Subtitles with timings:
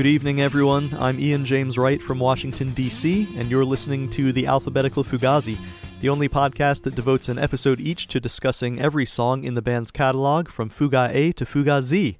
[0.00, 0.96] Good evening, everyone.
[0.98, 5.58] I'm Ian James Wright from Washington, D.C., and you're listening to The Alphabetical Fugazi,
[6.00, 9.90] the only podcast that devotes an episode each to discussing every song in the band's
[9.90, 12.16] catalog from Fuga A to Fuga Z.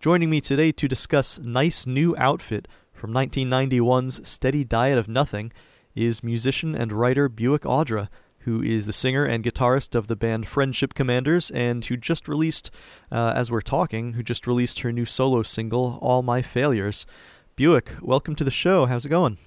[0.00, 5.52] Joining me today to discuss Nice New Outfit from 1991's Steady Diet of Nothing
[5.94, 8.08] is musician and writer Buick Audra
[8.44, 12.70] who is the singer and guitarist of the band Friendship Commanders, and who just released,
[13.10, 17.06] uh, as we're talking, who just released her new solo single, All My Failures.
[17.56, 18.86] Buick, welcome to the show.
[18.86, 19.38] How's it going?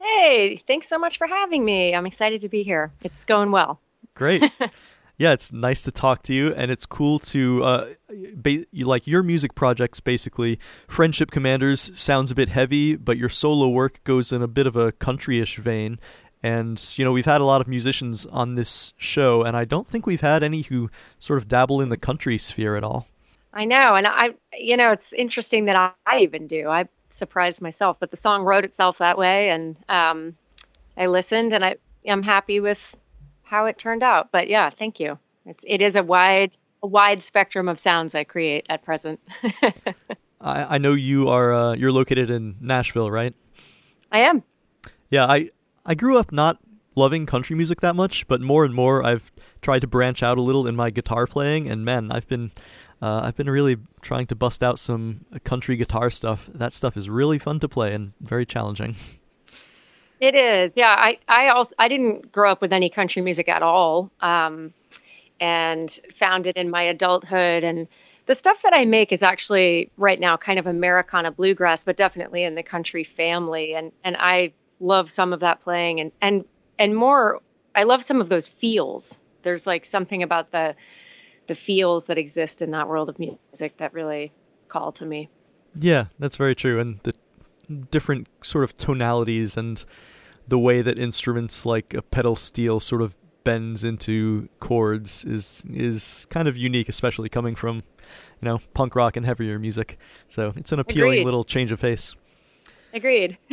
[0.00, 1.94] Hey, thanks so much for having me.
[1.94, 2.92] I'm excited to be here.
[3.02, 3.80] It's going well.
[4.14, 4.50] Great.
[5.18, 7.88] yeah, it's nice to talk to you, and it's cool to uh,
[8.34, 10.00] ba- you like your music projects.
[10.00, 14.66] Basically, Friendship Commanders sounds a bit heavy, but your solo work goes in a bit
[14.66, 15.98] of a countryish vein,
[16.46, 19.84] and, you know, we've had a lot of musicians on this show, and I don't
[19.84, 23.08] think we've had any who sort of dabble in the country sphere at all.
[23.52, 23.96] I know.
[23.96, 26.68] And I, you know, it's interesting that I, I even do.
[26.68, 29.50] I surprised myself, but the song wrote itself that way.
[29.50, 30.36] And um,
[30.96, 31.76] I listened and I,
[32.08, 32.94] I'm happy with
[33.42, 34.30] how it turned out.
[34.30, 35.18] But yeah, thank you.
[35.46, 39.18] It's, it is a wide, a wide spectrum of sounds I create at present.
[40.40, 43.34] I, I know you are, uh, you're located in Nashville, right?
[44.12, 44.44] I am.
[45.10, 45.50] Yeah, I,
[45.86, 46.58] I grew up not
[46.96, 49.30] loving country music that much, but more and more I've
[49.62, 52.50] tried to branch out a little in my guitar playing, and man, I've been
[53.00, 56.50] uh, I've been really trying to bust out some country guitar stuff.
[56.52, 58.96] That stuff is really fun to play and very challenging.
[60.18, 60.94] It is, yeah.
[60.98, 64.72] I I also I didn't grow up with any country music at all, um,
[65.40, 67.62] and found it in my adulthood.
[67.62, 67.86] And
[68.24, 72.44] the stuff that I make is actually right now kind of Americana bluegrass, but definitely
[72.44, 73.74] in the country family.
[73.74, 76.44] And and I love some of that playing and and
[76.78, 77.40] and more
[77.74, 79.20] I love some of those feels.
[79.42, 80.74] There's like something about the
[81.46, 84.32] the feels that exist in that world of music that really
[84.68, 85.28] call to me.
[85.78, 87.14] Yeah, that's very true and the
[87.90, 89.84] different sort of tonalities and
[90.48, 96.26] the way that instruments like a pedal steel sort of bends into chords is is
[96.30, 97.82] kind of unique especially coming from you
[98.42, 99.98] know punk rock and heavier music.
[100.28, 101.24] So, it's an appealing Agreed.
[101.24, 102.14] little change of pace.
[102.92, 103.38] Agreed.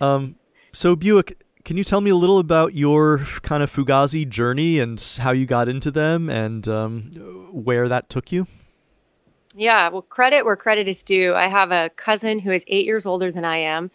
[0.00, 0.36] Um,
[0.78, 5.00] so Buick, can you tell me a little about your kind of Fugazi journey and
[5.18, 7.10] how you got into them and um,
[7.52, 8.46] where that took you?
[9.56, 11.34] Yeah, well, credit where credit is due.
[11.34, 13.90] I have a cousin who is eight years older than I am,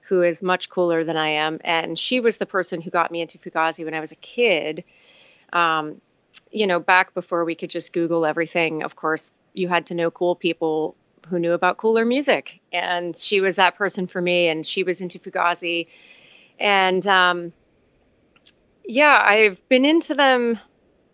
[0.00, 3.20] who is much cooler than I am, and she was the person who got me
[3.20, 4.82] into Fugazi when I was a kid.
[5.52, 6.00] Um,
[6.50, 10.10] you know, back before we could just Google everything, of course, you had to know
[10.10, 10.96] cool people
[11.26, 12.60] who knew about cooler music.
[12.72, 15.86] And she was that person for me, and she was into Fugazi.
[16.58, 17.52] And um,
[18.84, 20.58] yeah, I've been into them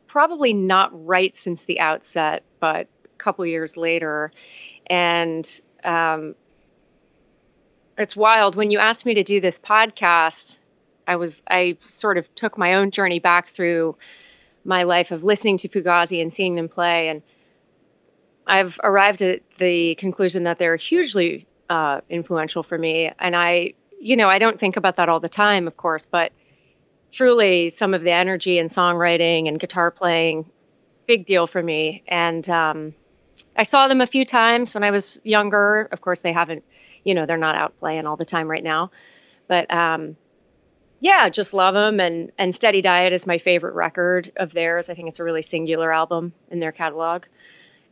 [0.06, 4.33] probably not right since the outset, but a couple years later.
[4.89, 5.49] And
[5.84, 6.34] um,
[7.97, 8.56] it's wild.
[8.56, 10.59] When you asked me to do this podcast,
[11.06, 13.97] I was I sort of took my own journey back through
[14.65, 17.22] my life of listening to Fugazi and seeing them play and
[18.51, 23.11] I've arrived at the conclusion that they're hugely uh, influential for me.
[23.21, 26.33] And I, you know, I don't think about that all the time, of course, but
[27.12, 30.50] truly some of the energy and songwriting and guitar playing,
[31.06, 32.03] big deal for me.
[32.09, 32.94] And um,
[33.56, 35.89] I saw them a few times when I was younger.
[35.93, 36.65] Of course, they haven't,
[37.05, 38.91] you know, they're not out playing all the time right now.
[39.49, 40.16] But um,
[41.00, 42.00] yeah, just love them.
[42.00, 44.89] And, and Steady Diet is my favorite record of theirs.
[44.89, 47.25] I think it's a really singular album in their catalog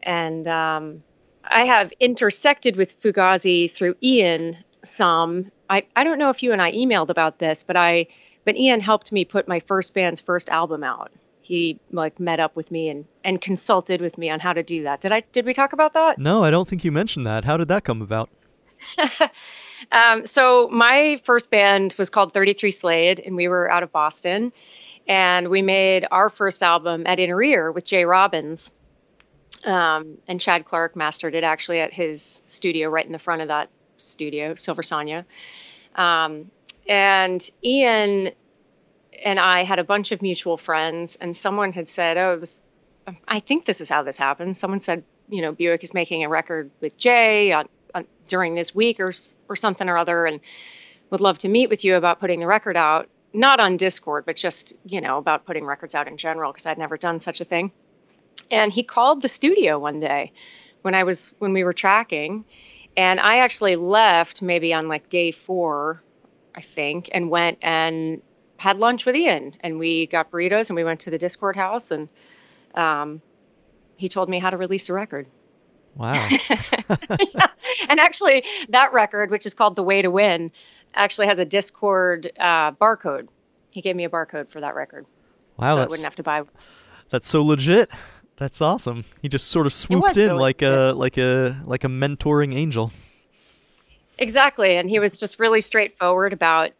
[0.03, 1.03] and um,
[1.45, 5.51] I have intersected with Fugazi through Ian some.
[5.71, 8.07] I, I don't know if you and I emailed about this, but I
[8.45, 11.13] but Ian helped me put my first band's first album out.
[11.43, 14.83] He like met up with me and and consulted with me on how to do
[14.85, 15.01] that.
[15.01, 16.19] Did I did we talk about that?
[16.19, 17.45] No, I don't think you mentioned that.
[17.45, 18.31] How did that come about?
[19.93, 24.53] um, so my first band was called 33 Slade, and we were out of Boston,
[25.09, 28.71] and we made our first album at Inner Ear with Jay Robbins
[29.65, 33.49] um, and Chad Clark mastered it actually at his studio right in the front of
[33.49, 35.25] that studio, Silver Sonya.
[35.97, 36.51] Um,
[36.89, 38.33] and Ian
[39.25, 42.61] and I had a bunch of mutual friends, and someone had said, "Oh, this,
[43.27, 46.29] I think this is how this happens." Someone said, "You know, Buick is making a
[46.29, 49.15] record with Jay on, on, during this week, or
[49.49, 50.41] or something or other, and
[51.11, 54.37] would love to meet with you about putting the record out." Not on Dischord, but
[54.37, 57.45] just you know about putting records out in general, because I'd never done such a
[57.45, 57.73] thing
[58.51, 60.33] and he called the studio one day
[60.83, 62.45] when I was when we were tracking,
[62.97, 66.03] and I actually left maybe on like day four,
[66.55, 68.23] I think, and went and
[68.57, 71.91] had lunch with Ian, and we got burritos, and we went to the Dischord house,
[71.91, 72.09] and
[72.75, 73.23] um,
[73.97, 75.27] he told me how to release a record.
[75.95, 76.29] Wow.
[76.49, 77.47] yeah.
[77.89, 80.51] And actually, that record, which is called The Way to Win,
[80.95, 83.29] actually has a Dischord uh, barcode.
[83.71, 85.07] He gave me a barcode for that record.
[85.57, 85.77] Wow.
[85.77, 86.43] So I wouldn't have to buy.
[87.11, 87.91] That's so legit.
[88.39, 89.05] That's awesome.
[89.21, 92.93] He just sort of swooped in like a like a like a mentoring angel.
[94.17, 96.71] Exactly, and he was just really straightforward about,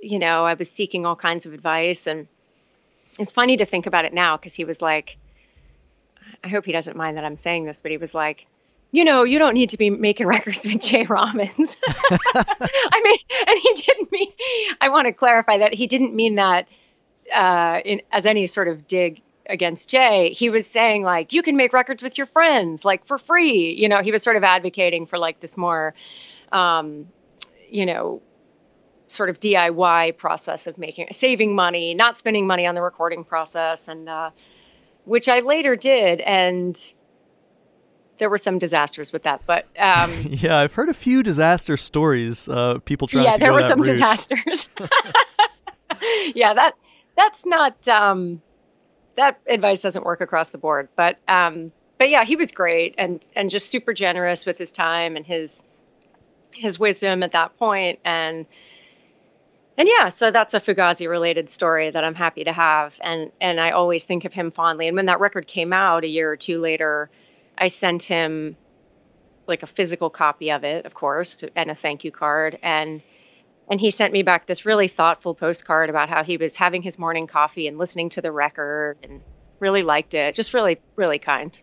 [0.00, 2.26] you know, I was seeking all kinds of advice, and
[3.20, 5.16] it's funny to think about it now because he was like,
[6.42, 8.46] I hope he doesn't mind that I'm saying this, but he was like,
[8.90, 11.76] you know, you don't need to be making records with Jay Robbins.
[11.86, 14.32] I mean, and he didn't mean.
[14.80, 16.66] I want to clarify that he didn't mean that
[17.32, 21.56] uh, in, as any sort of dig against Jay, he was saying like you can
[21.56, 23.74] make records with your friends like for free.
[23.78, 25.94] You know, he was sort of advocating for like this more
[26.52, 27.06] um,
[27.68, 28.22] you know,
[29.08, 33.88] sort of DIY process of making saving money, not spending money on the recording process
[33.88, 34.30] and uh,
[35.04, 36.80] which I later did and
[38.18, 42.48] there were some disasters with that, but um, yeah, I've heard a few disaster stories.
[42.48, 43.24] Uh, people trying.
[43.24, 43.92] To Yeah, there were some route.
[43.92, 44.68] disasters.
[46.34, 46.72] yeah, that
[47.16, 48.40] that's not um,
[49.16, 50.88] that advice doesn't work across the board.
[50.96, 55.16] But um, but yeah, he was great and and just super generous with his time
[55.16, 55.64] and his
[56.54, 58.46] his wisdom at that point and
[59.78, 63.60] and yeah, so that's a Fugazi related story that I'm happy to have and and
[63.60, 64.88] I always think of him fondly.
[64.88, 67.10] And when that record came out a year or two later,
[67.58, 68.56] I sent him
[69.46, 73.02] like a physical copy of it, of course, to, and a thank you card and
[73.70, 76.98] and he sent me back this really thoughtful postcard about how he was having his
[76.98, 79.20] morning coffee and listening to the record and
[79.58, 80.34] really liked it.
[80.34, 81.58] Just really, really kind.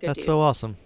[0.00, 0.26] Good That's dude.
[0.26, 0.76] so awesome.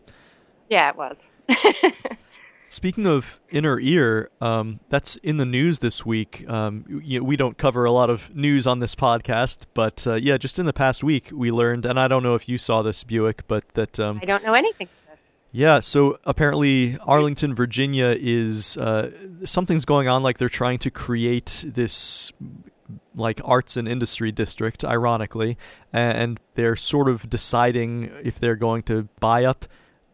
[0.69, 1.29] Yeah, it was.
[2.71, 6.49] Speaking of inner ear, um, that's in the news this week.
[6.49, 10.15] Um, you know, we don't cover a lot of news on this podcast, but uh,
[10.15, 12.81] yeah, just in the past week, we learned, and I don't know if you saw
[12.81, 14.89] this, Buick, but that um, I don't know anything.
[15.55, 19.11] Yeah, so apparently Arlington, Virginia is uh,
[19.45, 20.23] something's going on.
[20.23, 22.33] Like they're trying to create this
[23.15, 25.59] like arts and industry district, ironically,
[25.93, 29.67] and they're sort of deciding if they're going to buy up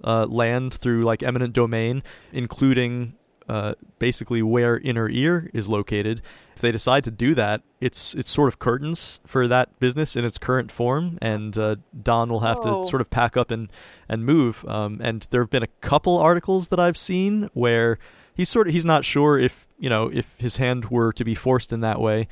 [0.02, 2.02] uh, land through like eminent domain,
[2.32, 3.14] including
[3.48, 6.20] uh, basically where inner ear is located.
[6.54, 10.24] If they decide to do that, it's it's sort of curtains for that business in
[10.24, 12.82] its current form, and uh, Don will have oh.
[12.82, 13.70] to sort of pack up and
[14.08, 14.64] and move.
[14.66, 17.98] Um, and there have been a couple articles that I've seen where
[18.34, 21.34] he's sort of he's not sure if you know if his hand were to be
[21.34, 22.28] forced in that way.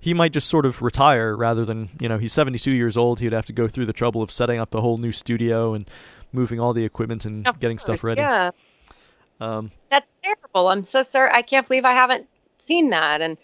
[0.00, 3.18] He might just sort of retire rather than, you know, he's 72 years old.
[3.18, 5.90] He'd have to go through the trouble of setting up a whole new studio and
[6.32, 8.20] moving all the equipment and of getting course, stuff ready.
[8.20, 8.52] Yeah.
[9.40, 10.68] Um, That's terrible.
[10.68, 11.30] I'm so sorry.
[11.32, 12.26] I can't believe I haven't
[12.58, 13.20] seen that.
[13.20, 13.38] And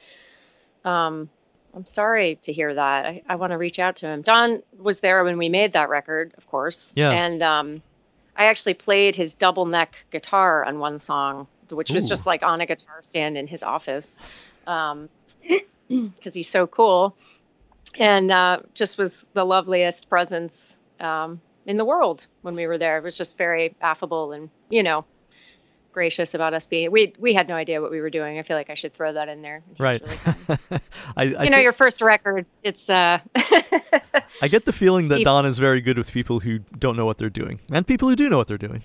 [0.85, 1.29] um,
[1.75, 3.07] I'm sorry to hear that.
[3.07, 4.23] I, I want to reach out to him.
[4.23, 6.93] Don was there when we made that record, of course.
[6.97, 7.11] Yeah.
[7.11, 7.83] And um,
[8.37, 12.61] I actually played his double neck guitar on one song, which was just like on
[12.61, 14.19] a guitar stand in his office,
[14.61, 15.09] because um,
[16.21, 17.17] he's so cool,
[17.99, 22.99] and uh, just was the loveliest presence um, in the world when we were there.
[22.99, 25.05] It was just very affable and you know
[25.95, 26.91] gracious about us being.
[26.91, 28.39] We we had no idea what we were doing.
[28.39, 29.63] I feel like I should throw that in there.
[29.79, 30.03] Right.
[30.03, 30.19] Really
[31.17, 32.45] I, I, you know, your first record.
[32.63, 32.91] It's.
[32.91, 33.21] uh
[34.43, 37.17] I get the feeling that Don is very good with people who don't know what
[37.17, 38.83] they're doing, and people who do know what they're doing.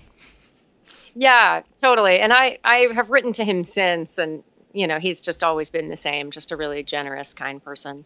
[1.14, 2.20] Yeah, totally.
[2.20, 5.88] And I I have written to him since, and you know, he's just always been
[5.88, 6.30] the same.
[6.30, 8.04] Just a really generous, kind person.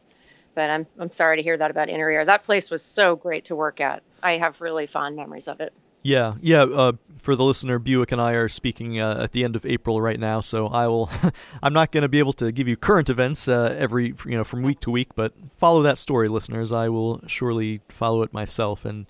[0.54, 2.24] But I'm I'm sorry to hear that about Inner Ear.
[2.24, 4.02] That place was so great to work at.
[4.22, 5.72] I have really fond memories of it.
[6.04, 6.62] Yeah, yeah.
[6.62, 10.02] Uh, for the listener, Buick and I are speaking uh, at the end of April
[10.02, 11.10] right now, so I will.
[11.62, 14.44] I'm not going to be able to give you current events uh, every, you know,
[14.44, 16.70] from week to week, but follow that story, listeners.
[16.70, 19.06] I will surely follow it myself and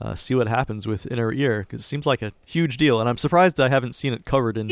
[0.00, 3.10] uh, see what happens with Inner Ear because it seems like a huge deal, and
[3.10, 4.68] I'm surprised I haven't seen it covered in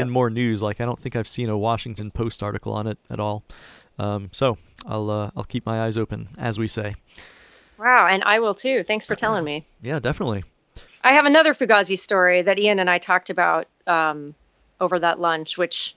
[0.00, 0.60] in more news.
[0.62, 3.44] Like I don't think I've seen a Washington Post article on it at all.
[4.00, 6.96] Um, so I'll uh, I'll keep my eyes open, as we say.
[7.78, 8.82] Wow, and I will too.
[8.82, 9.66] Thanks for telling me.
[9.80, 10.42] yeah, definitely.
[11.02, 14.34] I have another Fugazi story that Ian and I talked about um,
[14.80, 15.96] over that lunch, which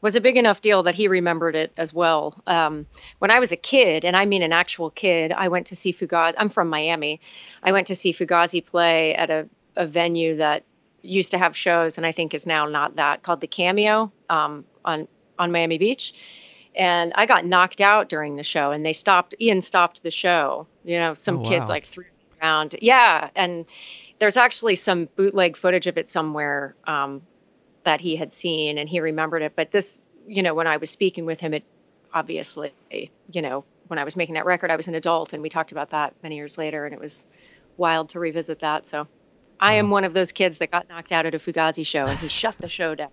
[0.00, 2.40] was a big enough deal that he remembered it as well.
[2.46, 2.86] Um,
[3.20, 5.92] when I was a kid, and I mean an actual kid, I went to see
[5.92, 6.34] Fugazi.
[6.38, 7.20] I'm from Miami.
[7.62, 10.64] I went to see Fugazi play at a, a venue that
[11.02, 14.64] used to have shows, and I think is now not that, called the Cameo um,
[14.84, 15.06] on
[15.38, 16.14] on Miami Beach
[16.74, 19.34] and I got knocked out during the show, and they stopped.
[19.40, 20.66] Ian stopped the show.
[20.84, 22.76] You know, some oh, kids like threw me around.
[22.80, 23.66] Yeah, and
[24.22, 27.22] there's actually some bootleg footage of it somewhere um,
[27.82, 29.54] that he had seen, and he remembered it.
[29.56, 29.98] But this,
[30.28, 31.64] you know, when I was speaking with him, it
[32.14, 32.72] obviously,
[33.32, 35.72] you know, when I was making that record, I was an adult, and we talked
[35.72, 37.26] about that many years later, and it was
[37.76, 38.86] wild to revisit that.
[38.86, 39.08] So
[39.58, 42.16] I am one of those kids that got knocked out at a Fugazi show and
[42.16, 43.10] he shut the show down.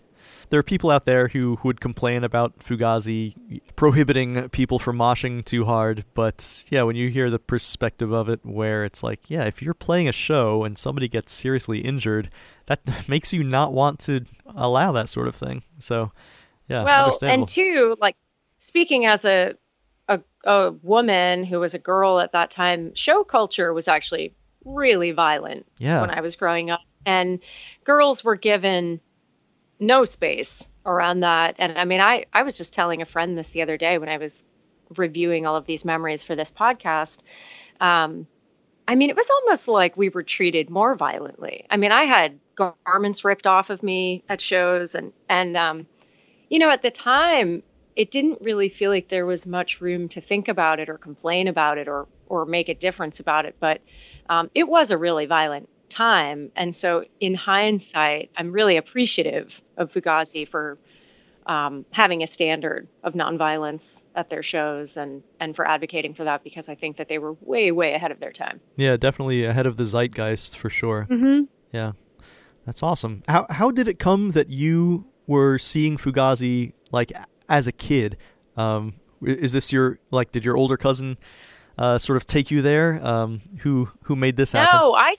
[0.50, 5.44] There are people out there who, who would complain about Fugazi prohibiting people from moshing
[5.46, 9.44] too hard, but yeah, when you hear the perspective of it where it's like, yeah,
[9.44, 12.30] if you're playing a show and somebody gets seriously injured,
[12.66, 15.64] that makes you not want to allow that sort of thing.
[15.80, 16.12] So,
[16.68, 18.16] yeah, well, and two, like
[18.60, 19.54] speaking as a,
[20.08, 24.34] a a woman who was a girl at that time, show culture was actually
[24.66, 26.02] really violent yeah.
[26.02, 26.82] when I was growing up.
[27.06, 27.40] And
[27.84, 29.00] girls were given
[29.80, 31.56] no space around that.
[31.58, 34.10] And I mean, I, I was just telling a friend this the other day when
[34.10, 34.44] I was
[34.98, 37.22] reviewing all of these memories for this podcast.
[37.80, 38.28] Um,
[38.88, 41.66] I mean, it was almost like we were treated more violently.
[41.70, 45.86] I mean, I had garments ripped off of me at shows, and and um,
[46.50, 47.62] you know, at the time,
[47.96, 51.48] it didn't really feel like there was much room to think about it or complain
[51.48, 53.56] about it or or make a difference about it.
[53.60, 53.82] But
[54.28, 56.52] um, it was a really violent time.
[56.56, 60.78] And so, in hindsight, I'm really appreciative of Fugazi for
[61.46, 66.44] um, having a standard of nonviolence at their shows and, and for advocating for that
[66.44, 68.62] because I think that they were way, way ahead of their time.
[68.76, 71.08] Yeah, definitely ahead of the zeitgeist for sure.
[71.10, 71.46] Mm-hmm.
[71.74, 71.94] Yeah,
[72.66, 73.24] that's awesome.
[73.28, 77.12] How, how did it come that you were seeing Fugazi like
[77.48, 78.18] as a kid?
[78.56, 78.94] Um,
[79.24, 81.18] is this your, like, did your older cousin
[81.80, 83.04] uh, sort of take you there?
[83.06, 84.78] Um, who who made this happen?
[84.80, 85.16] No, I.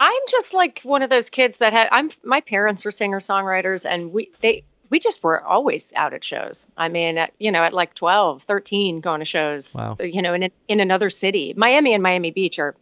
[0.00, 1.88] I'm just like one of those kids that had.
[1.90, 2.10] I'm.
[2.24, 6.68] My parents were singer songwriters, and we they we just were always out at shows.
[6.76, 9.74] I mean, at, you know, at like 12, 13, going to shows.
[9.76, 9.96] Wow.
[10.00, 11.54] You know, in in another city.
[11.56, 12.74] Miami and Miami Beach are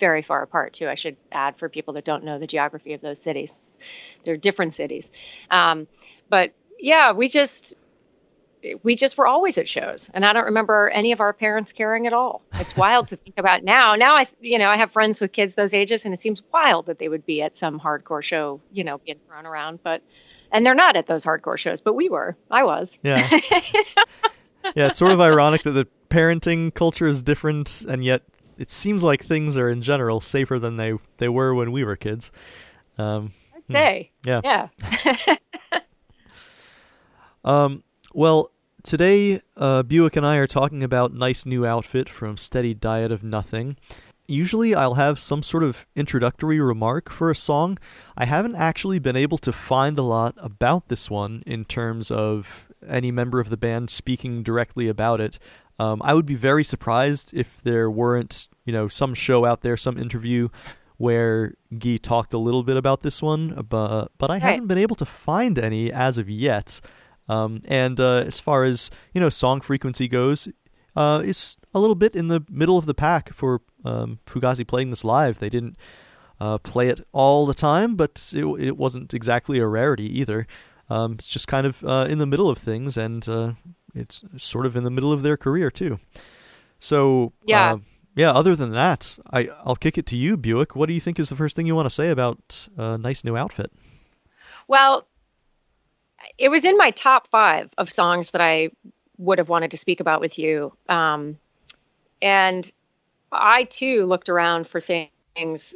[0.00, 0.88] very far apart too.
[0.88, 3.62] I should add for people that don't know the geography of those cities.
[4.24, 5.12] They're different cities,
[5.50, 5.86] um,
[6.28, 7.76] but yeah, we just
[8.82, 12.06] we just were always at shows and i don't remember any of our parents caring
[12.06, 12.42] at all.
[12.54, 13.94] It's wild to think about now.
[13.94, 16.86] Now i you know i have friends with kids those ages and it seems wild
[16.86, 20.02] that they would be at some hardcore show you know being thrown around but
[20.52, 22.36] and they're not at those hardcore shows but we were.
[22.50, 22.98] I was.
[23.02, 23.28] Yeah.
[24.74, 28.22] Yeah it's sort of ironic that the parenting culture is different and yet
[28.56, 31.96] it seems like things are in general safer than they they were when we were
[31.96, 32.32] kids.
[32.96, 34.10] Um i'd say.
[34.24, 34.40] yeah.
[34.42, 34.68] Yeah.
[37.44, 37.82] Um
[38.14, 38.50] well
[38.84, 43.24] Today, uh, Buick and I are talking about Nice New Outfit from Steady Diet of
[43.24, 43.78] Nothing.
[44.28, 47.78] Usually, I'll have some sort of introductory remark for a song.
[48.14, 52.66] I haven't actually been able to find a lot about this one in terms of
[52.86, 55.38] any member of the band speaking directly about it.
[55.78, 59.78] Um, I would be very surprised if there weren't, you know, some show out there,
[59.78, 60.50] some interview
[60.98, 64.42] where Guy talked a little bit about this one, but but I right.
[64.42, 66.82] haven't been able to find any as of yet.
[67.28, 70.48] Um, and uh, as far as you know, song frequency goes,
[70.96, 74.90] uh, it's a little bit in the middle of the pack for um, Fugazi playing
[74.90, 75.38] this live.
[75.38, 75.76] They didn't
[76.40, 80.46] uh, play it all the time, but it, it wasn't exactly a rarity either.
[80.90, 83.52] Um, it's just kind of uh, in the middle of things, and uh,
[83.94, 85.98] it's sort of in the middle of their career too.
[86.78, 87.78] So yeah, uh,
[88.14, 88.32] yeah.
[88.32, 90.76] Other than that, I I'll kick it to you, Buick.
[90.76, 93.24] What do you think is the first thing you want to say about a nice
[93.24, 93.72] new outfit?
[94.68, 95.06] Well,
[96.38, 98.70] it was in my top five of songs that I
[99.18, 100.72] would have wanted to speak about with you.
[100.88, 101.38] Um,
[102.20, 102.70] and
[103.32, 105.74] I too looked around for things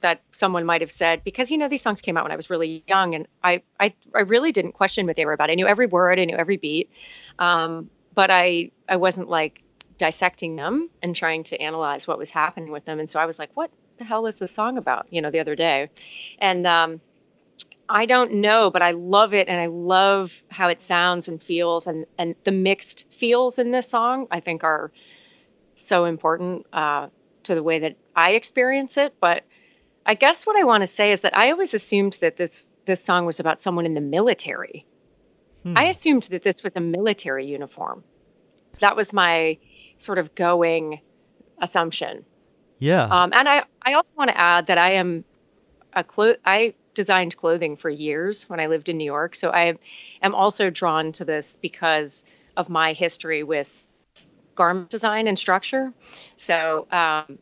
[0.00, 2.50] that someone might have said because you know these songs came out when I was
[2.50, 5.50] really young and I I, I really didn't question what they were about.
[5.50, 6.90] I knew every word, I knew every beat,
[7.38, 9.62] um, but I I wasn't like
[9.96, 13.00] dissecting them and trying to analyze what was happening with them.
[13.00, 15.06] And so I was like, what the hell is this song about?
[15.10, 15.90] You know, the other day,
[16.38, 17.00] and um,
[17.88, 21.86] I don't know, but I love it and I love how it sounds and feels
[21.86, 24.92] and and the mixed feels in this song I think are
[25.74, 27.08] so important uh,
[27.44, 29.14] to the way that I experience it.
[29.20, 29.44] But
[30.04, 33.02] I guess what I want to say is that I always assumed that this this
[33.02, 34.84] song was about someone in the military.
[35.62, 35.74] Hmm.
[35.76, 38.04] I assumed that this was a military uniform.
[38.80, 39.58] That was my
[39.98, 41.00] sort of going
[41.60, 42.24] assumption.
[42.78, 43.04] Yeah.
[43.04, 45.24] Um, and I I also want to add that I am
[45.94, 49.36] a clo- I designed clothing for years when I lived in New York.
[49.36, 49.78] So I
[50.20, 52.24] am also drawn to this because
[52.56, 53.70] of my history with
[54.56, 55.92] garment design and structure.
[56.34, 57.38] So um,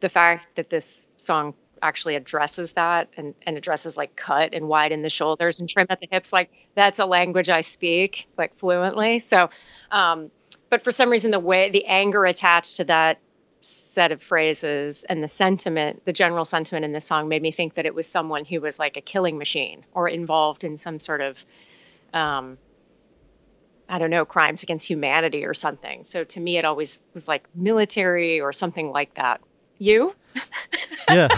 [0.00, 5.02] the fact that this song actually addresses that and, and addresses like cut and widen
[5.02, 9.18] the shoulders and trim at the hips, like that's a language I speak like fluently.
[9.18, 9.50] So,
[9.90, 10.30] um,
[10.70, 13.18] but for some reason, the way the anger attached to that
[13.64, 17.74] set of phrases and the sentiment, the general sentiment in the song made me think
[17.74, 21.20] that it was someone who was like a killing machine or involved in some sort
[21.20, 21.44] of,
[22.12, 22.58] um,
[23.88, 26.04] I don't know, crimes against humanity or something.
[26.04, 29.40] So to me, it always was like military or something like that.
[29.78, 30.14] You?
[31.08, 31.28] yeah.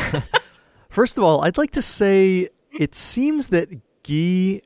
[0.91, 3.69] First of all, I'd like to say it seems that
[4.03, 4.61] Guy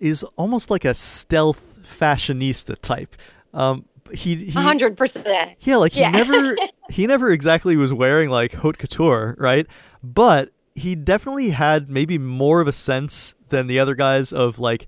[0.00, 3.16] is almost like a stealth fashionista type.
[3.52, 5.56] Um, he hundred percent.
[5.60, 6.10] Yeah, like he yeah.
[6.10, 6.56] never
[6.90, 9.66] he never exactly was wearing like haute couture, right?
[10.02, 14.86] But he definitely had maybe more of a sense than the other guys of like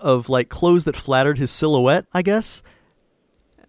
[0.00, 2.62] of like clothes that flattered his silhouette, I guess.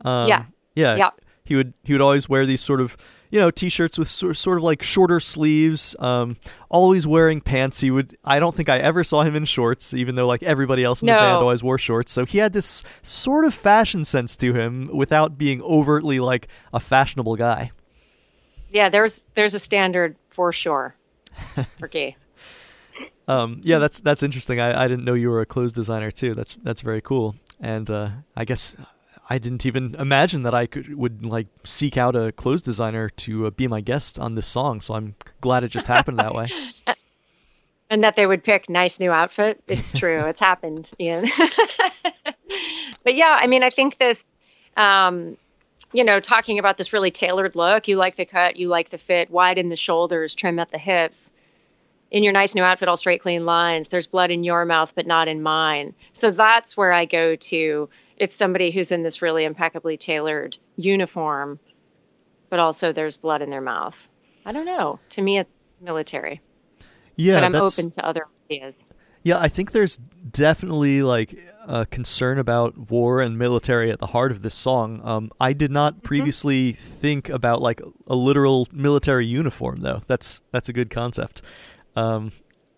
[0.01, 0.45] Um, yeah.
[0.75, 0.95] Yeah.
[0.95, 1.09] Yeah.
[1.43, 2.97] He would he would always wear these sort of
[3.29, 6.37] you know t-shirts with sort, of like shorter sleeves um,
[6.69, 7.79] always wearing pants.
[7.79, 10.83] He would i don't think i ever saw him in shorts even though like everybody
[10.83, 11.13] else in no.
[11.13, 12.11] the band always wore shorts.
[12.11, 16.79] So he had this sort of fashion sense to him without being overtly like a
[16.79, 17.71] fashionable guy.
[18.69, 20.95] Yeah there's there's a standard for sure
[21.79, 22.15] for Guy.
[23.27, 24.59] Um, yeah that's that's interesting.
[24.59, 26.33] I, I didn't know you were a clothes designer too.
[26.33, 27.35] That's that's very cool.
[27.59, 28.75] And uh, i guess
[29.29, 33.47] I didn't even imagine that I could would like seek out a clothes designer to
[33.47, 34.79] uh, be my guest on this song.
[34.81, 36.47] So I'm glad it just happened that way.
[37.89, 39.63] And that they would pick nice new outfit.
[39.67, 40.19] It's true.
[40.25, 41.25] it's happened, Ian.
[43.03, 44.25] but yeah, I mean, I think this,
[44.75, 45.37] um,
[45.93, 47.87] you know, talking about this really tailored look.
[47.87, 50.77] You like the cut, you like the fit, wide in the shoulders, trim at the
[50.77, 51.31] hips.
[52.11, 53.87] In your nice new outfit, all straight, clean lines.
[53.87, 55.93] There's blood in your mouth, but not in mine.
[56.11, 61.59] So that's where I go to it's somebody who's in this really impeccably tailored uniform,
[62.49, 63.97] but also there's blood in their mouth.
[64.45, 64.99] I don't know.
[65.11, 66.41] To me, it's military.
[67.15, 68.75] Yeah, but I'm open to other ideas.
[69.23, 74.31] Yeah, I think there's definitely like a concern about war and military at the heart
[74.31, 75.01] of this song.
[75.03, 76.01] Um, I did not mm-hmm.
[76.01, 76.99] previously mm-hmm.
[76.99, 80.01] think about like a literal military uniform, though.
[80.07, 81.41] That's that's a good concept.
[81.95, 82.31] Um,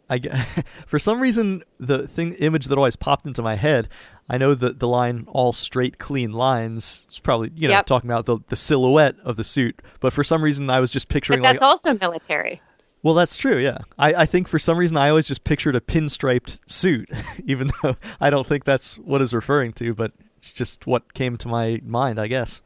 [0.10, 0.20] I
[0.88, 3.88] for some reason the thing image that always popped into my head
[4.30, 7.86] I know that the line "all straight, clean lines" is probably you know yep.
[7.86, 11.08] talking about the the silhouette of the suit, but for some reason I was just
[11.08, 11.42] picturing.
[11.42, 12.62] But that's like, also military.
[13.02, 13.58] Well, that's true.
[13.58, 17.10] Yeah, I, I think for some reason I always just pictured a pinstriped suit,
[17.46, 21.38] even though I don't think that's what is referring to, but it's just what came
[21.38, 22.62] to my mind, I guess.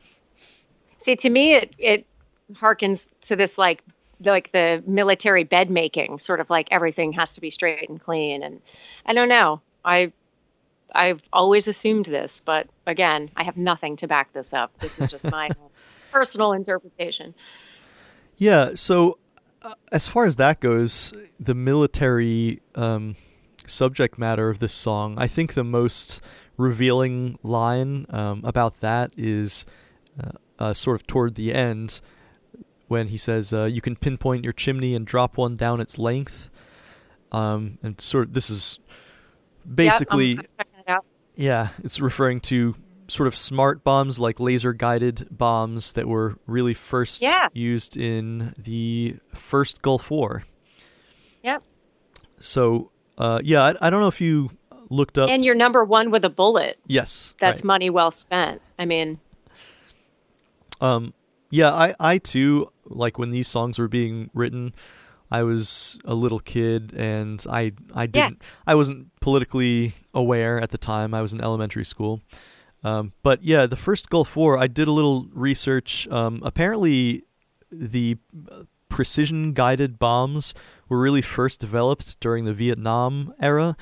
[0.98, 2.06] See, to me, it it
[2.54, 3.84] harkens to this like
[4.20, 8.44] like the military bed making, sort of like everything has to be straight and clean,
[8.44, 8.62] and
[9.06, 9.62] I don't know.
[9.86, 10.12] I
[10.94, 14.78] I've always assumed this, but again, I have nothing to back this up.
[14.80, 15.50] This is just my
[16.12, 17.34] personal interpretation.
[18.38, 18.72] Yeah.
[18.76, 19.18] So,
[19.62, 23.16] uh, as far as that goes, the military um,
[23.66, 26.22] subject matter of this song, I think the most
[26.58, 29.66] revealing line um, about that is
[30.22, 32.02] uh, uh, sort of toward the end
[32.88, 36.50] when he says, uh, "You can pinpoint your chimney and drop one down its length."
[37.32, 38.80] Um, and sort of this is
[39.64, 40.48] basically yep,
[41.36, 42.76] yeah, it's referring to
[43.08, 47.48] sort of smart bombs like laser guided bombs that were really first yeah.
[47.54, 50.44] used in the first Gulf War.
[51.44, 51.64] Yep.
[52.40, 54.52] So, uh, yeah, I, I, don't know if you
[54.90, 55.30] looked up.
[55.30, 56.80] And you're number one with a bullet.
[56.88, 57.36] Yes.
[57.40, 57.66] That's right.
[57.66, 58.62] money well spent.
[58.80, 59.20] I mean,
[60.82, 61.14] um,
[61.50, 64.74] yeah, I, I too, like when these songs were being written,
[65.34, 68.48] I was a little kid and I I didn't yeah.
[68.68, 71.16] I wasn't politically aware at the time.
[71.16, 72.22] I was in elementary school.
[72.84, 76.08] Um, but yeah, the first Gulf War, I did a little research.
[76.10, 77.24] Um, apparently,
[77.72, 78.18] the
[78.90, 80.54] precision guided bombs
[80.88, 83.76] were really first developed during the Vietnam era.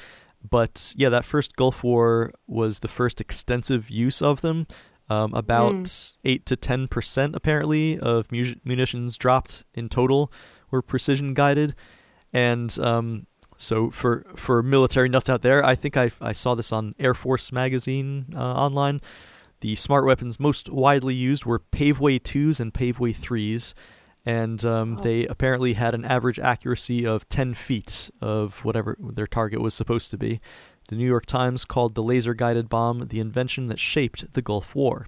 [0.47, 4.67] But yeah, that first Gulf War was the first extensive use of them.
[5.09, 6.15] Um, about mm.
[6.23, 10.31] 8 to 10% apparently of mu- munitions dropped in total
[10.71, 11.75] were precision guided,
[12.33, 16.71] and um, so for for military nuts out there, I think I I saw this
[16.71, 19.01] on Air Force magazine uh, online.
[19.61, 23.75] The smart weapons most widely used were Paveway twos and Paveway threes,
[24.25, 25.03] and um, oh.
[25.03, 30.09] they apparently had an average accuracy of 10 feet of whatever their target was supposed
[30.11, 30.41] to be.
[30.87, 34.73] The New York Times called the laser guided bomb the invention that shaped the Gulf
[34.73, 35.07] War.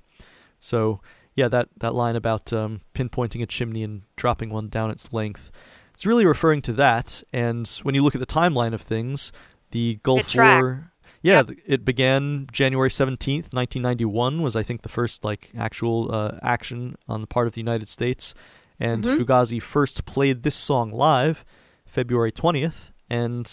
[0.59, 1.01] So
[1.35, 5.51] yeah, that, that line about um, pinpointing a chimney and dropping one down its length,
[5.93, 7.23] it's really referring to that.
[7.31, 9.31] And when you look at the timeline of things,
[9.71, 10.81] the Gulf War,
[11.21, 11.57] yeah, yep.
[11.65, 16.37] it began January seventeenth, nineteen ninety one, was I think the first like actual uh,
[16.41, 18.35] action on the part of the United States,
[18.79, 19.21] and mm-hmm.
[19.21, 21.45] Fugazi first played this song live
[21.85, 23.49] February twentieth, and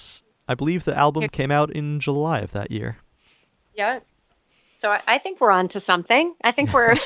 [0.49, 2.99] I believe the album came out in July of that year.
[3.73, 4.01] Yeah,
[4.81, 6.35] so I, I think we're on to something.
[6.43, 6.97] I think we're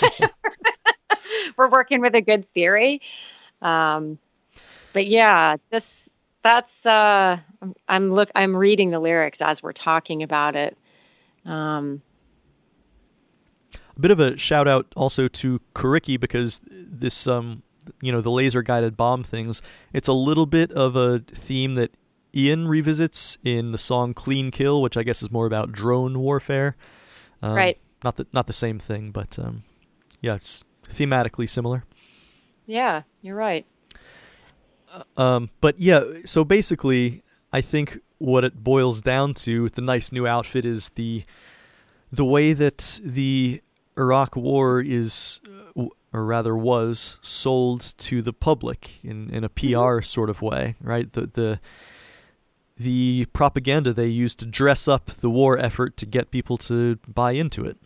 [1.57, 3.03] we're working with a good theory.
[3.61, 4.19] Um,
[4.93, 6.09] but yeah, this
[6.43, 10.79] that's uh, I'm, I'm, look I'm reading the lyrics as we're talking about it.
[11.45, 12.01] Um,
[13.75, 17.63] a bit of a shout out also to Kuriki because this um
[18.01, 19.63] you know the laser guided bomb things.
[19.93, 21.91] It's a little bit of a theme that
[22.37, 26.77] Ian revisits in the song "Clean Kill," which I guess is more about drone warfare.
[27.45, 27.79] Um, right.
[28.03, 29.65] Not the not the same thing, but um,
[30.23, 31.85] yeah, it's thematically similar.
[32.67, 33.67] Yeah, you're right.
[35.17, 40.11] Um, but yeah, so basically, I think what it boils down to with the nice
[40.11, 41.25] new outfit is the
[42.11, 43.61] the way that the
[43.99, 45.41] Iraq War is,
[45.77, 50.05] uh, or rather was, sold to the public in in a PR mm-hmm.
[50.05, 51.13] sort of way, right?
[51.13, 51.61] The the
[52.77, 57.33] the propaganda they used to dress up the war effort to get people to buy
[57.33, 57.77] into it.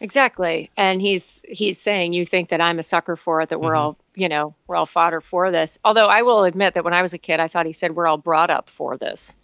[0.00, 0.70] Exactly.
[0.76, 3.78] And he's he's saying you think that I'm a sucker for it that we're mm-hmm.
[3.78, 5.78] all, you know, we're all fodder for this.
[5.84, 8.06] Although I will admit that when I was a kid I thought he said we're
[8.06, 9.36] all brought up for this.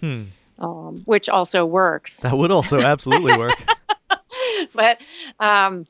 [0.00, 0.24] Hmm.
[0.58, 2.20] Um, which also works.
[2.20, 3.54] That would also absolutely work.
[4.74, 4.98] but
[5.40, 5.86] um,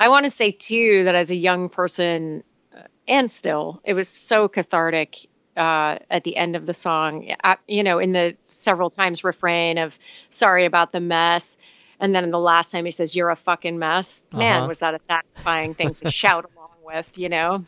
[0.00, 2.42] I want to say too that as a young person
[2.76, 7.34] uh, and still it was so cathartic uh, at the end of the song,
[7.66, 9.98] you know, in the several times refrain of
[10.30, 11.56] "Sorry about the mess,"
[12.00, 14.68] and then the last time he says "You're a fucking mess." Man, uh-huh.
[14.68, 17.16] was that a satisfying thing to shout along with?
[17.18, 17.64] You know,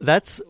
[0.00, 0.40] that's.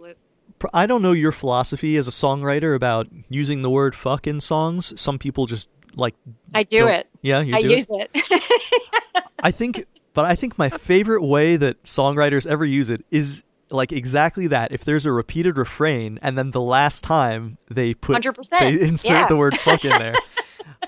[0.72, 4.98] I don't know your philosophy as a songwriter about using the word "fuck" in songs.
[4.98, 6.14] Some people just like.
[6.54, 7.06] I do it.
[7.22, 8.10] Yeah, you I do use it.
[8.14, 9.24] it.
[9.40, 13.92] I think, but I think my favorite way that songwriters ever use it is like
[13.92, 14.72] exactly that.
[14.72, 18.58] If there's a repeated refrain and then the last time they put 100%.
[18.58, 19.28] they insert yeah.
[19.28, 20.14] the word fuck in there.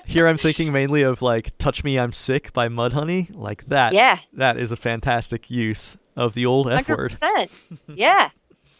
[0.05, 3.93] Here I'm thinking mainly of like "Touch Me, I'm Sick" by Mudhoney, like that.
[3.93, 6.97] Yeah, that is a fantastic use of the old F 100%.
[6.97, 7.49] word.
[7.95, 8.29] yeah,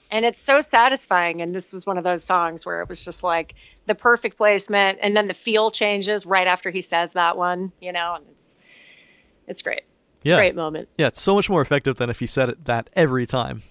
[0.10, 1.42] and it's so satisfying.
[1.42, 3.56] And this was one of those songs where it was just like
[3.88, 7.72] the perfect placement, and then the feel changes right after he says that one.
[7.82, 8.56] You know, and it's
[9.48, 9.84] it's great.
[10.22, 10.36] It's yeah.
[10.36, 10.90] a great moment.
[10.98, 13.64] Yeah, it's so much more effective than if he said it that every time.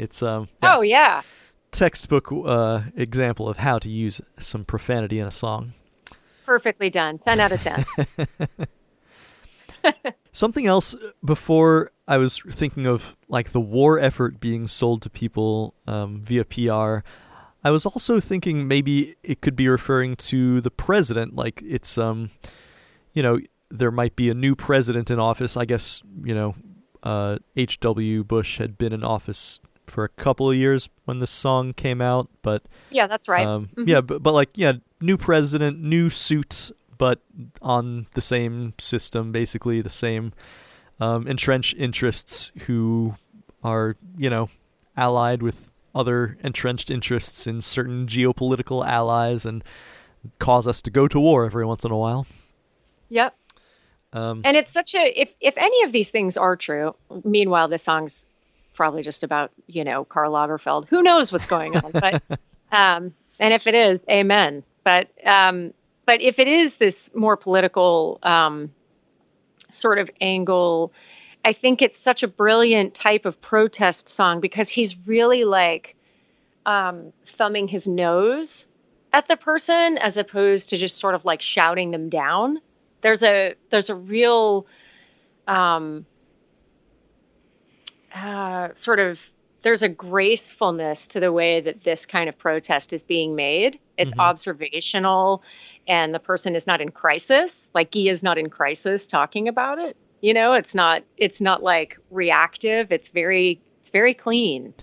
[0.00, 0.48] It's um.
[0.62, 1.22] Yeah, oh yeah.
[1.72, 5.74] Textbook uh, example of how to use some profanity in a song.
[6.46, 7.18] Perfectly done.
[7.18, 7.84] Ten out of ten.
[10.32, 15.74] Something else before I was thinking of like the war effort being sold to people
[15.86, 17.06] um, via PR.
[17.62, 22.30] I was also thinking maybe it could be referring to the president, like it's um,
[23.12, 23.38] you know,
[23.70, 25.58] there might be a new president in office.
[25.58, 26.54] I guess you know,
[27.02, 28.24] uh, H.W.
[28.24, 32.28] Bush had been in office for a couple of years when this song came out,
[32.42, 33.46] but yeah, that's right.
[33.46, 33.88] Um, mm-hmm.
[33.88, 37.20] Yeah, but, but like yeah, new president, new suit, but
[37.60, 40.32] on the same system, basically the same
[41.00, 43.14] um, entrenched interests who
[43.62, 44.48] are you know
[44.96, 49.64] allied with other entrenched interests in certain geopolitical allies and
[50.38, 52.26] cause us to go to war every once in a while.
[53.08, 53.34] Yep.
[54.12, 56.94] Um, and it's such a if if any of these things are true.
[57.24, 58.26] Meanwhile, this song's
[58.80, 60.88] probably just about you know Karl Lagerfeld.
[60.88, 61.92] Who knows what's going on?
[61.92, 62.22] But
[62.72, 64.62] um, and if it is, amen.
[64.84, 65.74] But um,
[66.06, 68.72] but if it is this more political um,
[69.70, 70.94] sort of angle,
[71.44, 75.94] I think it's such a brilliant type of protest song because he's really like
[76.64, 78.66] um, thumbing his nose
[79.12, 82.58] at the person as opposed to just sort of like shouting them down.
[83.02, 84.66] There's a there's a real
[85.46, 86.06] um,
[88.14, 89.30] uh, sort of
[89.62, 93.78] there's a gracefulness to the way that this kind of protest is being made.
[93.98, 94.20] It's mm-hmm.
[94.20, 95.42] observational,
[95.86, 97.70] and the person is not in crisis.
[97.74, 99.96] Like Guy is not in crisis talking about it.
[100.22, 101.02] You know, it's not.
[101.16, 102.92] It's not like reactive.
[102.92, 103.60] It's very.
[103.80, 104.74] It's very clean.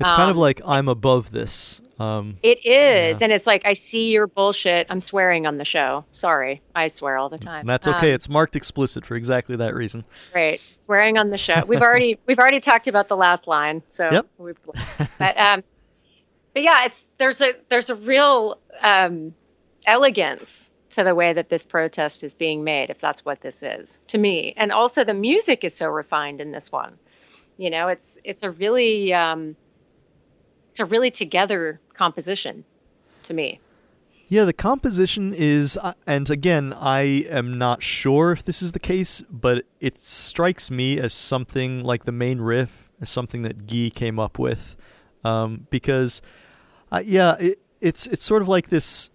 [0.00, 1.80] It's um, kind of um, like I'm above this.
[2.00, 3.24] Um, it is, yeah.
[3.24, 4.86] and it's like I see your bullshit.
[4.88, 6.06] I'm swearing on the show.
[6.12, 7.66] Sorry, I swear all the time.
[7.66, 8.08] That's okay.
[8.08, 10.06] Um, it's marked explicit for exactly that reason.
[10.34, 11.62] Right, swearing on the show.
[11.66, 13.82] We've already we've already talked about the last line.
[13.90, 14.26] So, yep.
[15.18, 15.62] but um,
[16.54, 19.34] but yeah, it's there's a there's a real um,
[19.86, 24.00] elegance to the way that this protest is being made, if that's what this is
[24.06, 26.96] to me, and also the music is so refined in this one.
[27.58, 29.54] You know, it's it's a really um,
[30.70, 32.64] it's a really together composition
[33.24, 33.60] to me.
[34.26, 38.78] Yeah, the composition is, uh, and again, I am not sure if this is the
[38.78, 43.90] case, but it strikes me as something like the main riff, as something that Guy
[43.92, 44.76] came up with,
[45.24, 46.22] um, because,
[46.90, 49.10] uh, yeah, it, it's it's sort of like this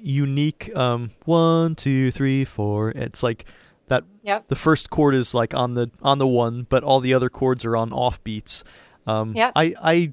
[0.00, 2.90] unique um, one, two, three, four.
[2.90, 3.44] It's like
[3.88, 4.04] that.
[4.22, 4.48] Yep.
[4.48, 7.64] The first chord is like on the on the one, but all the other chords
[7.64, 8.64] are on off beats.
[9.06, 9.52] Um, yep.
[9.56, 10.12] I I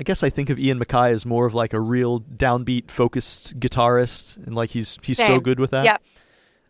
[0.00, 3.58] I guess I think of Ian MacKaye as more of like a real downbeat focused
[3.58, 5.26] guitarist, and like he's he's Same.
[5.26, 5.84] so good with that.
[5.84, 5.96] Yeah.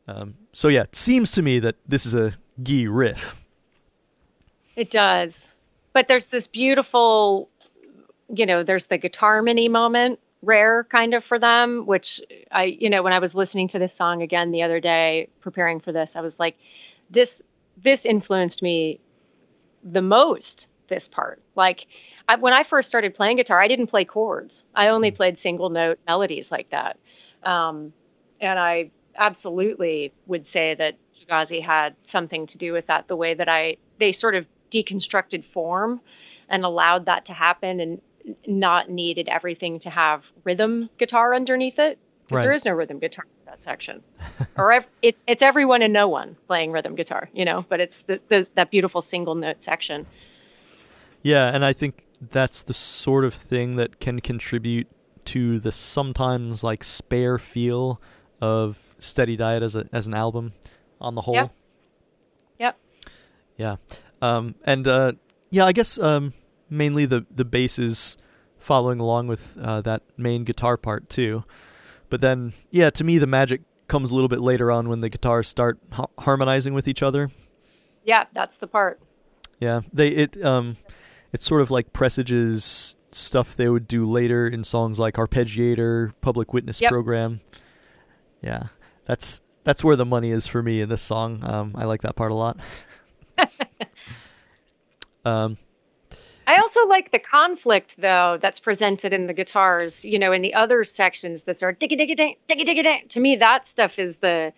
[0.06, 3.36] Um, so yeah, it seems to me that this is a Gee riff.
[4.76, 5.54] It does.
[5.92, 7.48] but there's this beautiful,
[8.32, 12.20] you know, there's the guitar mini moment, rare kind of for them, which
[12.52, 15.80] I, you know, when I was listening to this song again the other day, preparing
[15.80, 16.56] for this, I was like,
[17.10, 17.42] this,
[17.82, 19.00] this influenced me
[19.82, 20.68] the most.
[20.86, 21.86] This part, like
[22.28, 24.64] I, when I first started playing guitar, I didn't play chords.
[24.74, 26.98] I only played single note melodies like that.
[27.42, 27.92] Um,
[28.40, 33.08] and I absolutely would say that Fugazi had something to do with that.
[33.08, 36.00] The way that I they sort of deconstructed form
[36.48, 38.00] and allowed that to happen and
[38.46, 42.42] not needed everything to have rhythm guitar underneath it because right.
[42.42, 44.02] there is no rhythm guitar in that section
[44.56, 48.02] or ev- it's it's everyone and no one playing rhythm guitar you know but it's
[48.02, 50.04] the, the, that beautiful single note section
[51.22, 54.88] yeah and i think that's the sort of thing that can contribute
[55.26, 58.00] to the sometimes like spare feel
[58.40, 60.52] of steady diet as a as an album
[61.00, 61.52] on the whole yep,
[62.58, 62.78] yep.
[63.56, 63.76] yeah
[64.20, 65.12] um, and uh,
[65.50, 66.34] yeah, I guess um,
[66.68, 68.16] mainly the the bass is
[68.58, 71.44] following along with uh, that main guitar part too.
[72.10, 75.08] But then, yeah, to me the magic comes a little bit later on when the
[75.08, 77.30] guitars start ha- harmonizing with each other.
[78.04, 79.00] Yeah, that's the part.
[79.60, 80.76] Yeah, they it um,
[81.32, 86.52] it's sort of like presages stuff they would do later in songs like Arpeggiator, Public
[86.52, 86.90] Witness yep.
[86.90, 87.40] Program.
[88.42, 88.68] Yeah,
[89.06, 91.42] that's that's where the money is for me in this song.
[91.42, 92.58] Um, I like that part a lot.
[95.24, 95.58] um,
[96.46, 100.04] I also like the conflict though that's presented in the guitars.
[100.04, 103.02] You know, in the other sections that are diggy diggy ding diggy diggy ding.
[103.08, 104.52] To me, that stuff is the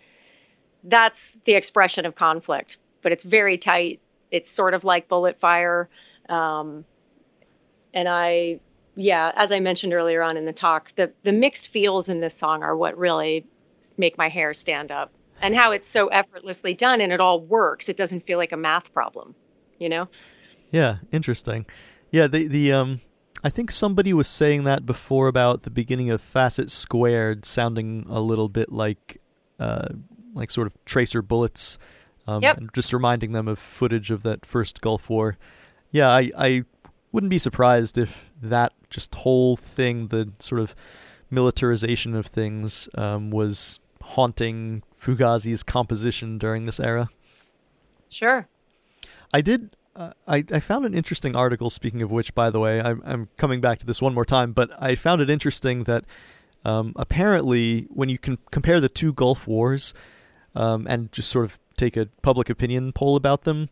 [0.83, 3.99] that's the expression of conflict, but it's very tight.
[4.31, 5.89] It's sort of like bullet fire,
[6.31, 6.85] um,
[7.93, 8.59] and I,
[8.95, 12.35] yeah, as I mentioned earlier on in the talk, the the mixed feels in this
[12.35, 13.45] song are what really
[13.97, 17.89] make my hair stand up and how it's so effortlessly done and it all works.
[17.89, 19.35] It doesn't feel like a math problem,
[19.79, 20.07] you know?
[20.69, 21.65] Yeah, interesting.
[22.11, 23.01] Yeah, the the um
[23.43, 28.19] I think somebody was saying that before about the beginning of Facet Squared sounding a
[28.19, 29.19] little bit like
[29.59, 29.89] uh
[30.33, 31.77] like sort of tracer bullets.
[32.27, 32.59] Um yep.
[32.73, 35.37] just reminding them of footage of that first Gulf War.
[35.91, 36.63] Yeah, I I
[37.11, 40.75] wouldn't be surprised if that just whole thing, the sort of
[41.29, 47.09] militarization of things, um, was haunting Fugazi's composition during this era.
[48.09, 48.47] Sure.
[49.33, 49.75] I did.
[49.95, 51.69] Uh, I I found an interesting article.
[51.69, 54.53] Speaking of which, by the way, I'm I'm coming back to this one more time,
[54.53, 56.05] but I found it interesting that
[56.63, 59.93] um, apparently when you can compare the two Gulf Wars
[60.55, 63.69] um, and just sort of take a public opinion poll about them,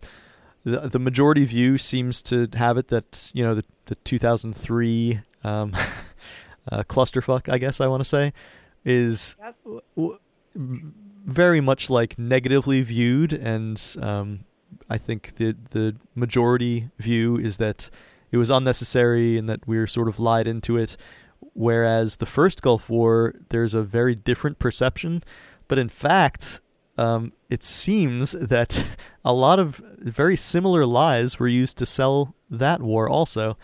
[0.63, 5.75] the the majority view seems to have it that you know the the 2003 um,
[6.71, 8.33] uh, clusterfuck, I guess I want to say,
[8.85, 9.55] is yep.
[9.95, 10.19] w-
[11.25, 14.45] very much like negatively viewed, and um,
[14.89, 17.89] I think the the majority view is that
[18.31, 20.97] it was unnecessary and that we are sort of lied into it.
[21.53, 25.23] Whereas the first Gulf War, there's a very different perception,
[25.67, 26.61] but in fact,
[26.99, 28.85] um, it seems that
[29.25, 33.57] a lot of very similar lies were used to sell that war also.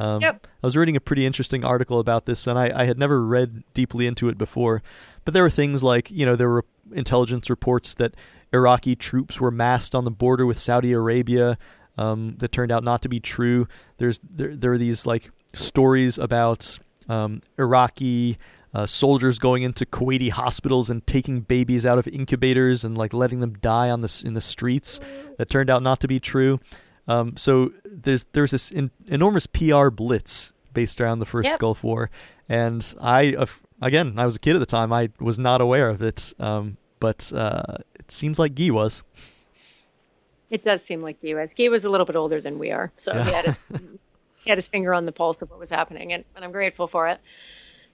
[0.00, 0.46] Um, yep.
[0.62, 3.62] I was reading a pretty interesting article about this, and I, I had never read
[3.74, 4.82] deeply into it before.
[5.24, 8.14] But there were things like, you know, there were intelligence reports that
[8.54, 11.58] Iraqi troops were massed on the border with Saudi Arabia
[11.98, 13.68] um, that turned out not to be true.
[13.98, 18.38] There's there, there are these like stories about um, Iraqi
[18.74, 23.40] uh, soldiers going into Kuwaiti hospitals and taking babies out of incubators and like letting
[23.40, 25.00] them die on the in the streets
[25.38, 26.60] that turned out not to be true.
[27.06, 31.58] Um, so there's there's this in, enormous PR blitz based around the first yep.
[31.58, 32.10] Gulf War,
[32.48, 33.46] and I uh,
[33.80, 34.92] again I was a kid at the time.
[34.92, 39.02] I was not aware of it, um, but uh, it seems like Guy was.
[40.50, 41.54] It does seem like Guy was.
[41.54, 43.24] Guy was a little bit older than we are, so yeah.
[43.24, 43.56] he had his,
[44.44, 46.86] he had his finger on the pulse of what was happening, and, and I'm grateful
[46.86, 47.20] for it.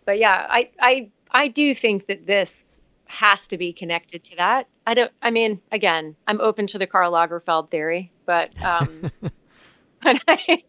[0.04, 4.66] But yeah, I I I do think that this has to be connected to that.
[4.86, 5.12] I don't.
[5.22, 9.10] I mean, again, I'm open to the Karl Lagerfeld theory, but um,
[10.02, 10.62] but, I,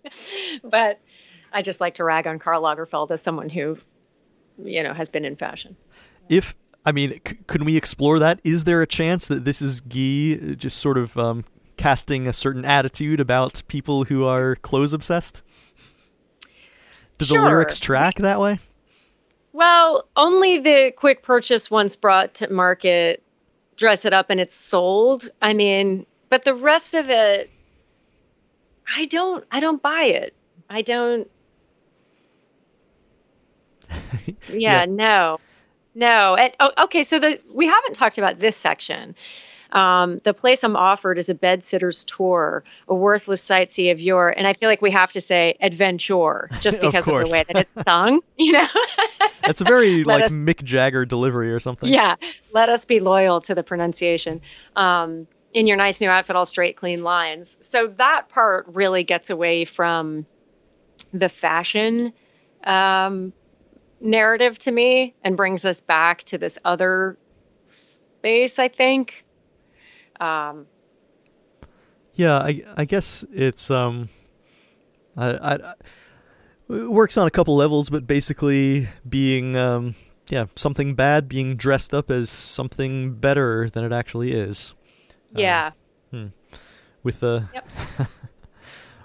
[0.63, 0.99] but
[1.51, 3.77] I just like to rag on Karl Lagerfeld as someone who,
[4.63, 5.75] you know, has been in fashion.
[6.29, 8.39] If I mean, c- can we explore that?
[8.43, 11.45] Is there a chance that this is Guy just sort of um,
[11.77, 15.41] casting a certain attitude about people who are clothes obsessed?
[17.17, 17.39] Do sure.
[17.39, 18.59] the lyrics track that way?
[19.55, 23.23] Well, only the quick purchase once brought to market
[23.77, 25.29] dress it up and it's sold.
[25.41, 27.49] I mean, but the rest of it
[28.97, 30.33] I don't I don't buy it.
[30.69, 31.29] I don't
[34.27, 34.85] Yeah, yeah.
[34.89, 35.39] no.
[35.93, 36.35] No.
[36.35, 39.15] And, oh, okay, so the we haven't talked about this section.
[39.75, 44.47] Um, the place I'm offered is a bedsitters tour, a worthless sightsee of your, and
[44.47, 47.57] I feel like we have to say adventure just because of, of, the way that
[47.57, 48.21] it's sung.
[48.37, 48.67] You know,
[49.43, 51.91] it's a very like us, Mick Jagger delivery or something.
[51.91, 52.15] Yeah,
[52.53, 54.41] let us be loyal to the pronunciation.
[54.75, 57.57] Um, in your nice new outfit, all straight, clean lines.
[57.59, 60.25] So that part really gets away from
[61.13, 62.13] the fashion
[62.65, 63.33] um,
[64.01, 67.17] narrative to me and brings us back to this other
[67.65, 69.24] space, I think.
[70.19, 70.67] Um,
[72.13, 74.09] yeah, I, I guess it's um,
[75.17, 75.73] I, I,
[76.69, 79.95] it works on a couple levels, but basically being um,
[80.29, 84.73] yeah, something bad being dressed up as something better than it actually is.
[85.35, 85.71] Yeah.
[86.13, 86.57] Um, hmm.
[87.03, 87.67] With the, yep.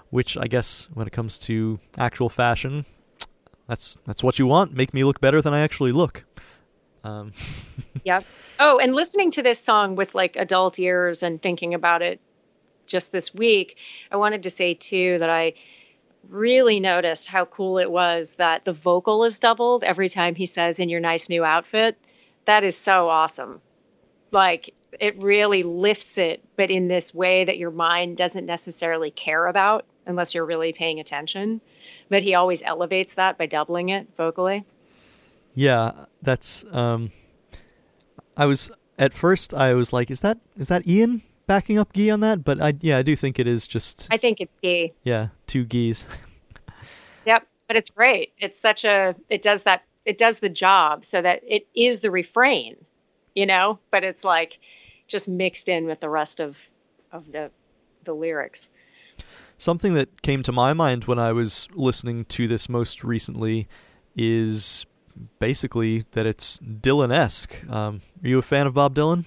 [0.09, 2.85] which I guess when it comes to actual fashion,
[3.67, 4.73] that's that's what you want.
[4.73, 6.23] Make me look better than I actually look.
[7.03, 7.33] Um.
[8.03, 8.25] yep.
[8.63, 12.19] Oh, and listening to this song with like adult ears and thinking about it
[12.85, 13.77] just this week,
[14.11, 15.53] I wanted to say too that I
[16.29, 20.79] really noticed how cool it was that the vocal is doubled every time he says
[20.79, 21.97] in your nice new outfit.
[22.45, 23.61] That is so awesome.
[24.31, 29.47] Like it really lifts it, but in this way that your mind doesn't necessarily care
[29.47, 31.61] about unless you're really paying attention
[32.09, 34.65] but he always elevates that by doubling it vocally.
[35.55, 37.11] Yeah, that's um
[38.37, 42.09] I was at first I was like is that is that Ian backing up Guy
[42.09, 42.43] on that?
[42.43, 44.91] But I yeah, I do think it is just I think it's Guy.
[45.03, 46.05] Yeah, two Gees.
[47.25, 48.33] yep, but it's great.
[48.37, 52.11] It's such a it does that it does the job so that it is the
[52.11, 52.75] refrain,
[53.35, 54.59] you know, but it's like
[55.07, 56.69] just mixed in with the rest of
[57.11, 57.51] of the
[58.05, 58.69] the lyrics.
[59.57, 63.67] Something that came to my mind when I was listening to this most recently
[64.15, 64.85] is
[65.39, 67.53] basically that it's Dylan esque.
[67.69, 69.25] Um, are you a fan of Bob Dylan?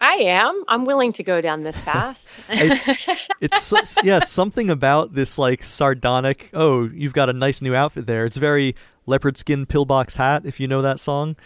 [0.00, 0.64] I am.
[0.68, 2.26] I'm willing to go down this path.
[2.48, 2.84] it's,
[3.40, 6.50] it's yeah, something about this like sardonic.
[6.52, 8.24] Oh, you've got a nice new outfit there.
[8.24, 8.74] It's very
[9.06, 10.42] leopard skin pillbox hat.
[10.44, 11.36] If you know that song.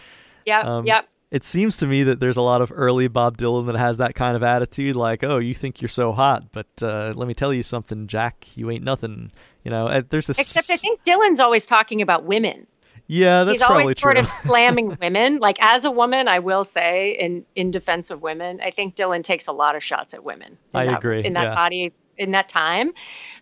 [0.45, 0.65] Yep.
[0.65, 3.75] Um, yep it seems to me that there's a lot of early Bob Dylan that
[3.75, 7.27] has that kind of attitude, like, "Oh, you think you're so hot, but uh, let
[7.27, 8.47] me tell you something, Jack.
[8.55, 9.31] You ain't nothing."
[9.63, 10.39] You know, there's this.
[10.39, 12.65] Except I think Dylan's always talking about women.
[13.11, 14.11] Yeah, that's He's probably always true.
[14.13, 15.39] sort of slamming women.
[15.39, 19.23] Like as a woman, I will say, in in defense of women, I think Dylan
[19.23, 20.59] takes a lot of shots at women.
[20.75, 21.55] I that, agree in that yeah.
[21.55, 22.93] body in that time,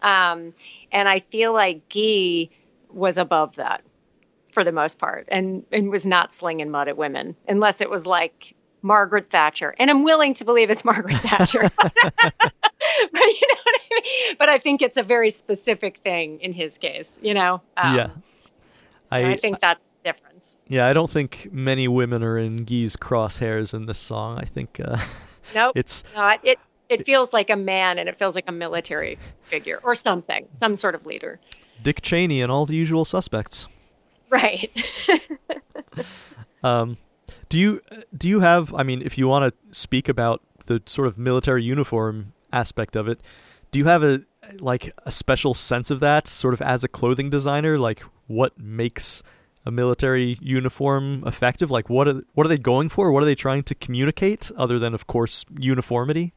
[0.04, 0.54] um,
[0.94, 2.50] and I feel like Guy
[2.90, 3.82] was above that
[4.54, 8.06] for the most part and and was not slinging mud at women unless it was
[8.06, 9.76] like Margaret Thatcher.
[9.80, 11.70] And I'm willing to believe it's Margaret Thatcher.
[11.78, 14.36] but you know what I mean?
[14.40, 17.62] But I think it's a very specific thing in his case, you know?
[17.76, 18.10] Um, yeah.
[19.12, 20.58] I, I think that's the difference.
[20.67, 24.38] Yeah, I don't think many women are in Guy's crosshairs in this song.
[24.38, 24.98] I think uh,
[25.56, 26.39] nope, it's not.
[26.43, 30.48] It it feels like a man and it feels like a military figure or something,
[30.52, 31.39] some sort of leader.
[31.84, 33.67] Dick Cheney and all the usual suspects.
[34.30, 34.72] Right.
[36.63, 36.98] um,
[37.50, 37.82] do you
[38.15, 38.74] do you have?
[38.74, 43.08] I mean, if you want to speak about the sort of military uniform aspect of
[43.08, 43.22] it,
[43.72, 44.22] do you have a
[44.60, 47.78] like a special sense of that, sort of as a clothing designer?
[47.78, 49.24] Like, what makes
[49.66, 51.70] a military uniform effective?
[51.70, 53.12] Like, what are what are they going for?
[53.12, 56.34] What are they trying to communicate, other than, of course, uniformity?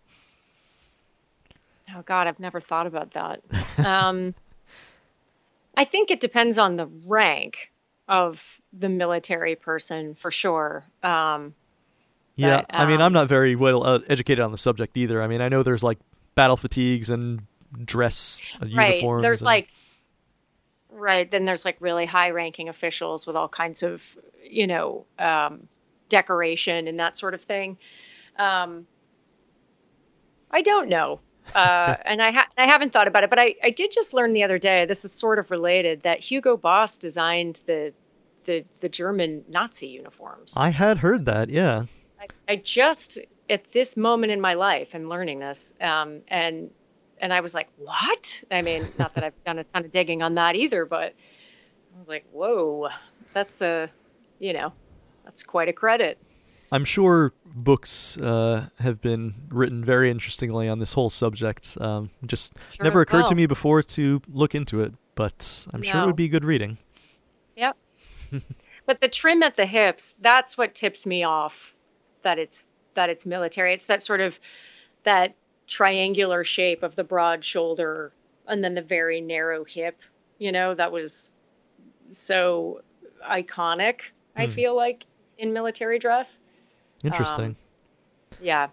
[1.96, 3.42] Oh God, I've never thought about that.
[3.84, 4.34] Um,
[5.76, 7.70] I think it depends on the rank
[8.08, 8.42] of
[8.72, 10.84] the military person for sure.
[11.02, 11.54] Um,
[12.36, 14.96] yeah, but, um, I mean, I'm um, not very well uh, educated on the subject
[14.96, 15.22] either.
[15.22, 15.98] I mean, I know there's like
[16.34, 17.42] battle fatigues and
[17.84, 18.94] dress uh, right.
[18.94, 19.22] uniforms.
[19.22, 19.46] There's and...
[19.46, 19.68] like
[20.90, 21.30] right.
[21.30, 24.04] Then there's like really high-ranking officials with all kinds of
[24.44, 25.68] you know um,
[26.08, 27.78] decoration and that sort of thing.
[28.38, 28.86] Um,
[30.50, 31.20] I don't know.
[31.54, 34.34] Uh, and I, ha- I haven't thought about it, but I, I did just learn
[34.34, 34.84] the other day.
[34.84, 37.92] This is sort of related that Hugo Boss designed the
[38.44, 40.54] the the German Nazi uniforms.
[40.56, 41.86] I had heard that, yeah.
[42.20, 43.18] I, I just
[43.48, 46.70] at this moment in my life am learning this, um, and
[47.20, 48.42] and I was like, what?
[48.50, 51.14] I mean, not that I've done a ton of digging on that either, but
[51.94, 52.88] I was like, whoa,
[53.32, 53.88] that's a,
[54.38, 54.72] you know,
[55.24, 56.18] that's quite a credit.
[56.72, 61.76] I'm sure books uh, have been written very interestingly on this whole subject.
[61.80, 63.28] Um, just sure never occurred well.
[63.28, 65.88] to me before to look into it, but I'm no.
[65.88, 66.78] sure it would be good reading.
[67.56, 67.76] Yep.
[68.86, 71.74] but the trim at the hips, that's what tips me off
[72.22, 72.64] that it's
[72.94, 73.72] that it's military.
[73.74, 74.38] It's that sort of
[75.04, 75.34] that
[75.70, 78.12] triangular shape of the broad shoulder
[78.48, 79.96] and then the very narrow hip,
[80.38, 81.30] you know, that was
[82.10, 82.82] so
[83.26, 84.00] iconic,
[84.36, 84.52] I Hmm.
[84.52, 85.06] feel like
[85.38, 86.40] in military dress.
[87.04, 87.46] Interesting.
[87.46, 87.56] Um,
[88.42, 88.68] Yeah.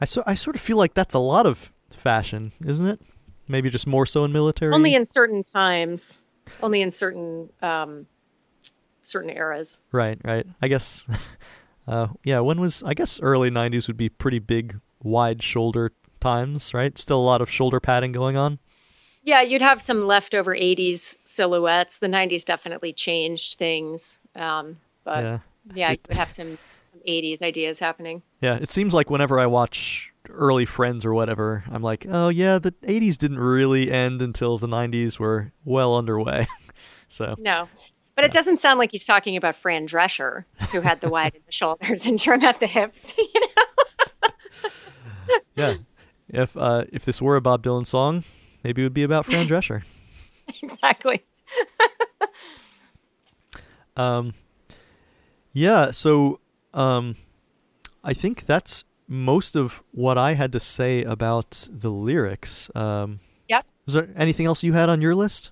[0.00, 3.00] I so I sort of feel like that's a lot of fashion, isn't it?
[3.48, 4.74] Maybe just more so in military.
[4.74, 6.24] Only in certain times.
[6.62, 8.06] Only in certain um,
[9.02, 9.80] certain eras.
[9.92, 10.46] Right, right.
[10.60, 11.06] I guess.
[11.86, 12.40] Uh, yeah.
[12.40, 15.92] When was I guess early '90s would be pretty big, wide shoulder
[16.24, 16.96] times, right?
[16.96, 18.58] Still a lot of shoulder padding going on.
[19.24, 21.98] Yeah, you'd have some leftover '80s silhouettes.
[21.98, 25.38] The '90s definitely changed things, um, but yeah,
[25.74, 26.58] yeah you would have some
[26.90, 28.22] some '80s ideas happening.
[28.40, 32.58] Yeah, it seems like whenever I watch early Friends or whatever, I'm like, oh yeah,
[32.58, 36.46] the '80s didn't really end until the '90s were well underway.
[37.08, 37.68] so no,
[38.14, 38.26] but yeah.
[38.26, 41.52] it doesn't sound like he's talking about Fran Drescher, who had the wide in the
[41.52, 43.14] shoulders and trim at the hips.
[43.34, 44.70] You know?
[45.56, 45.74] yeah.
[46.34, 48.24] If uh, if this were a Bob Dylan song,
[48.62, 49.82] maybe it would be about Fran Drescher.
[50.62, 51.24] exactly.
[53.96, 54.34] um.
[55.52, 55.92] Yeah.
[55.92, 56.40] So,
[56.72, 57.16] um,
[58.02, 62.70] I think that's most of what I had to say about the lyrics.
[62.74, 63.64] Um, yep.
[63.86, 65.50] Was there anything else you had on your list?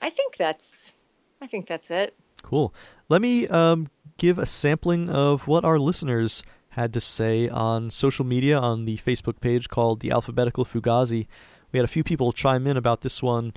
[0.00, 0.92] I think that's
[1.40, 2.14] I think that's it.
[2.42, 2.72] Cool.
[3.08, 3.88] Let me um,
[4.18, 6.42] give a sampling of what our listeners
[6.76, 11.26] had to say on social media on the Facebook page called The Alphabetical Fugazi.
[11.72, 13.54] We had a few people chime in about this one.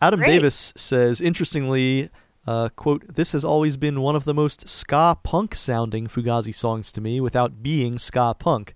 [0.00, 0.32] Adam Great.
[0.32, 2.08] Davis says, interestingly,
[2.46, 6.90] uh, quote, this has always been one of the most ska punk sounding Fugazi songs
[6.92, 8.74] to me without being ska punk.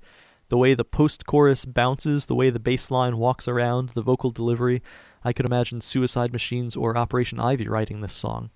[0.51, 4.31] The way the post chorus bounces, the way the bass line walks around, the vocal
[4.31, 4.83] delivery,
[5.25, 8.51] I could imagine Suicide Machines or Operation Ivy writing this song.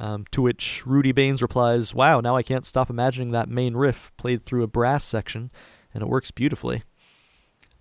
[0.00, 4.10] Um, to which Rudy Baines replies, Wow, now I can't stop imagining that main riff
[4.16, 5.50] played through a brass section,
[5.92, 6.82] and it works beautifully.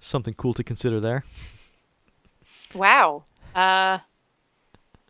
[0.02, 1.24] Something cool to consider there.
[2.74, 3.24] Wow.
[3.56, 4.00] Uh,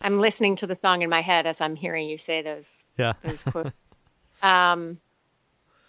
[0.01, 3.13] I'm listening to the song in my head as I'm hearing you say those, yeah.
[3.23, 3.95] those quotes.
[4.43, 4.99] um,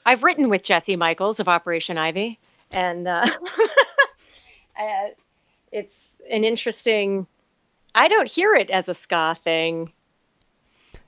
[0.07, 2.39] I've written with Jesse Michaels of Operation Ivy,
[2.73, 3.27] and uh,
[4.81, 5.09] uh,
[5.71, 5.97] it's
[6.31, 7.27] an interesting.
[7.95, 9.93] I don't hear it as a ska thing,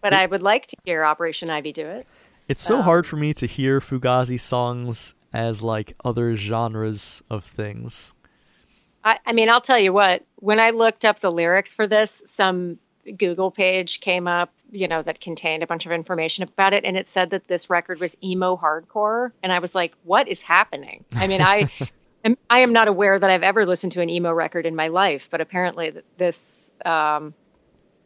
[0.02, 2.06] but it, I would like to hear Operation Ivy do it.
[2.48, 7.44] It's so um, hard for me to hear Fugazi songs as like other genres of
[7.44, 8.12] things.
[9.04, 10.24] I, I mean, I'll tell you what.
[10.36, 12.78] When I looked up the lyrics for this, some
[13.16, 16.96] Google page came up, you know, that contained a bunch of information about it, and
[16.96, 21.04] it said that this record was emo hardcore, and I was like, "What is happening?"
[21.14, 21.70] I mean, I
[22.24, 24.88] am, I am not aware that I've ever listened to an emo record in my
[24.88, 27.34] life, but apparently this um,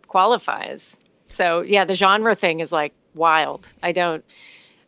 [0.07, 0.99] qualifies.
[1.37, 3.71] So yeah, the genre thing is like wild.
[3.83, 4.25] I don't.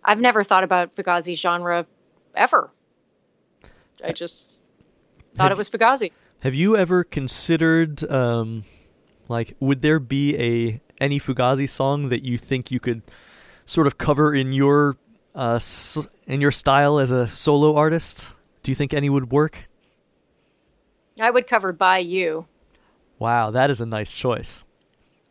[0.03, 1.87] I've never thought about Fugazi genre
[2.35, 2.71] ever.
[4.03, 4.61] I just
[5.35, 6.13] thought have, it was Fugazi.
[6.41, 8.65] Have you ever considered, um,
[9.29, 13.03] like, would there be a any Fugazi song that you think you could
[13.67, 14.97] sort of cover in your
[15.35, 15.61] uh,
[16.27, 18.33] in your style as a solo artist?
[18.63, 19.69] Do you think any would work?
[21.21, 22.45] I would cover Bayou.
[23.19, 24.65] Wow, that is a nice choice.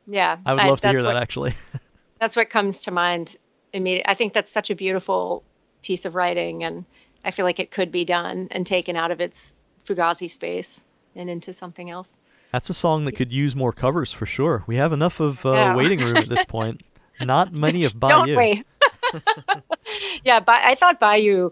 [0.07, 1.53] Yeah, I would love I, to hear what, that actually.
[2.19, 3.35] that's what comes to mind
[3.73, 4.09] immediately.
[4.09, 5.43] I think that's such a beautiful
[5.83, 6.85] piece of writing, and
[7.23, 9.53] I feel like it could be done and taken out of its
[9.85, 10.83] Fugazi space
[11.15, 12.15] and into something else.
[12.51, 14.63] That's a song that could use more covers for sure.
[14.67, 15.75] We have enough of uh, yeah.
[15.75, 16.81] waiting room at this point.
[17.19, 18.25] Not many of Bayou.
[18.25, 18.65] Don't wait.
[20.23, 21.49] yeah, but I thought Bayou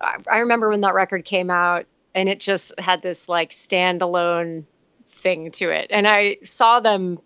[0.00, 4.64] I remember when that record came out and it just had this like standalone
[5.08, 5.86] thing to it.
[5.90, 7.18] And I saw them,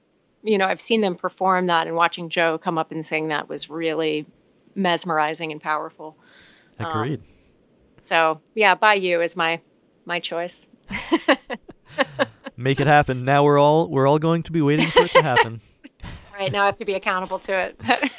[0.42, 3.48] you know, I've seen them perform that and watching Joe come up and sing that
[3.48, 4.26] was really
[4.74, 6.16] mesmerizing and powerful.
[6.78, 7.20] Agreed.
[7.20, 7.26] Um,
[8.00, 9.60] so yeah, Bayou is my
[10.04, 10.66] my choice.
[12.56, 13.24] Make it happen.
[13.24, 15.60] Now we're all we're all going to be waiting for it to happen.
[16.34, 17.80] right now I have to be accountable to it.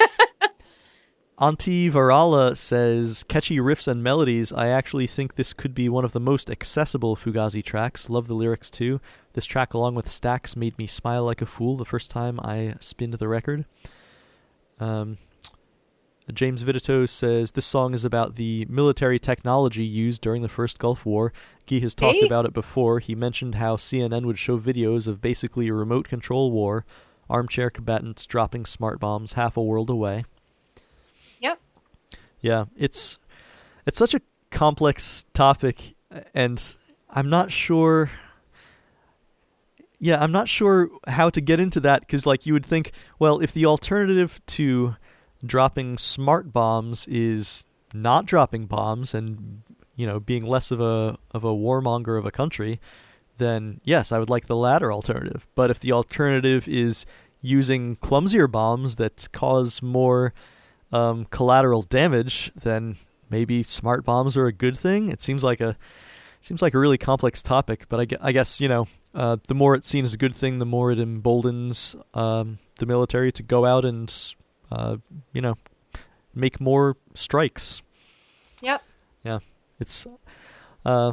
[1.40, 4.52] Auntie Varala says, catchy riffs and melodies.
[4.52, 8.10] I actually think this could be one of the most accessible Fugazi tracks.
[8.10, 9.00] Love the lyrics too.
[9.32, 12.74] This track, along with Stacks, made me smile like a fool the first time I
[12.80, 13.64] spinned the record.
[14.80, 15.18] Um,
[16.32, 21.04] James Vidito says, This song is about the military technology used during the first Gulf
[21.06, 21.32] War.
[21.66, 22.26] Guy has talked hey.
[22.26, 22.98] about it before.
[22.98, 26.84] He mentioned how CNN would show videos of basically a remote control war,
[27.28, 30.24] armchair combatants dropping smart bombs half a world away.
[31.40, 31.60] Yep.
[32.40, 33.18] Yeah, it's
[33.86, 34.20] it's such a
[34.50, 35.94] complex topic,
[36.34, 36.74] and
[37.08, 38.10] I'm not sure.
[40.02, 43.38] Yeah, I'm not sure how to get into that because, like, you would think, well,
[43.40, 44.96] if the alternative to
[45.44, 49.62] dropping smart bombs is not dropping bombs and
[49.96, 52.80] you know being less of a of a warmonger of a country,
[53.38, 55.46] then yes, I would like the latter alternative.
[55.54, 57.04] But if the alternative is
[57.42, 60.32] using clumsier bombs that cause more
[60.92, 62.96] um, collateral damage, then
[63.28, 65.10] maybe smart bombs are a good thing.
[65.10, 65.76] It seems like a
[66.40, 69.74] seems like a really complex topic, but I, I guess you know uh, the more
[69.74, 73.64] it's seen as a good thing, the more it emboldens um, the military to go
[73.64, 74.34] out and
[74.70, 74.96] uh,
[75.32, 75.56] you know
[76.34, 77.82] make more strikes.
[78.62, 78.82] Yep.
[79.24, 79.38] Yeah,
[79.78, 80.06] it's
[80.84, 81.12] uh,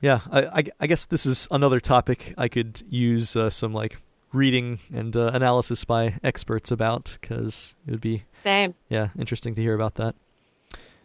[0.00, 0.20] yeah.
[0.30, 4.00] I, I, I guess this is another topic I could use uh, some like
[4.32, 8.74] reading and uh, analysis by experts about because it would be same.
[8.88, 10.14] Yeah, interesting to hear about that.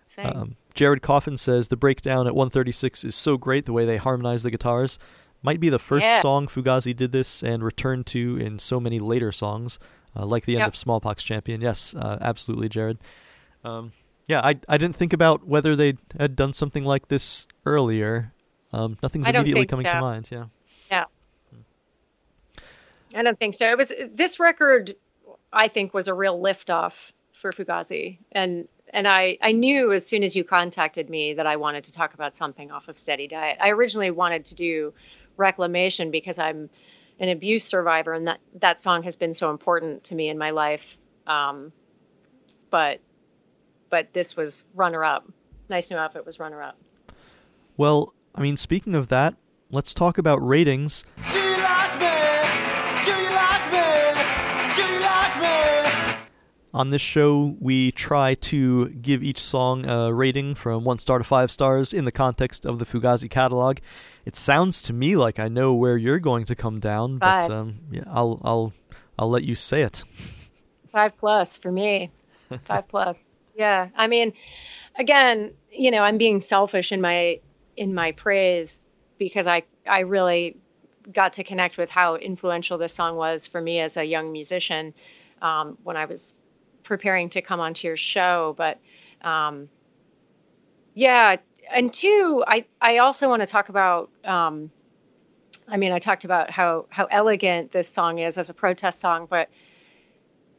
[0.08, 0.26] Same.
[0.26, 4.44] Um, Jared Coffin says the breakdown at 136 is so great the way they harmonize
[4.44, 4.98] the guitars.
[5.44, 6.22] Might be the first yeah.
[6.22, 9.80] song Fugazi did this and returned to in so many later songs,
[10.16, 10.68] uh, like the end yep.
[10.70, 11.62] of Smallpox Champion.
[11.62, 13.00] Yes, uh, absolutely, Jared.
[13.64, 13.92] Um,
[14.28, 18.34] yeah, I I didn't think about whether they had done something like this earlier.
[18.72, 19.94] Um, nothing's immediately coming so.
[19.94, 20.30] to mind.
[20.32, 20.46] Yeah.
[20.90, 21.06] Yeah.
[23.16, 23.70] I don't think so.
[23.70, 24.96] It was this record.
[25.52, 30.24] I think was a real liftoff for Fugazi, and and I I knew as soon
[30.24, 33.58] as you contacted me that I wanted to talk about something off of Steady Diet.
[33.60, 34.94] I originally wanted to do
[35.42, 36.70] Reclamation because I'm
[37.20, 40.52] an abuse survivor, and that that song has been so important to me in my
[40.52, 40.98] life.
[41.28, 41.74] Um,
[42.70, 43.00] but
[43.90, 45.28] but this was runner up.
[45.70, 46.78] Nice new outfit was runner up.
[47.78, 49.36] Well, I mean, speaking of that,
[49.70, 51.04] let's talk about ratings.
[56.74, 61.24] On this show, we try to give each song a rating from one star to
[61.24, 63.80] five stars in the context of the Fugazi catalog.
[64.26, 67.48] It sounds to me like I know where you're going to come down, five.
[67.48, 68.74] but um, yeah, I'll I'll
[69.20, 70.04] I'll let you say it.
[70.92, 72.10] Five plus for me.
[72.66, 73.32] Five plus.
[73.56, 74.34] Yeah, I mean,
[74.98, 77.40] again, you know, I'm being selfish in my
[77.78, 78.80] in my praise
[79.18, 80.58] because I I really
[81.12, 84.94] got to connect with how influential this song was for me as a young musician
[85.42, 86.34] um, when I was
[86.84, 88.56] preparing to come onto your show.
[88.58, 88.80] But
[89.22, 89.70] um,
[90.94, 91.38] yeah,
[91.74, 94.10] and two, I I also want to talk about.
[94.26, 94.72] Um,
[95.68, 99.28] I mean, I talked about how how elegant this song is as a protest song,
[99.30, 99.50] but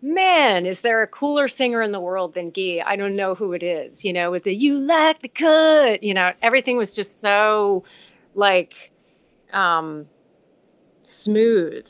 [0.01, 2.83] man, is there a cooler singer in the world than Guy?
[2.85, 4.05] I don't know who it is.
[4.05, 7.85] You know, with the "You Like the Cut," you know, everything was just so
[8.35, 8.91] like
[9.53, 10.09] um,
[11.03, 11.87] smooth.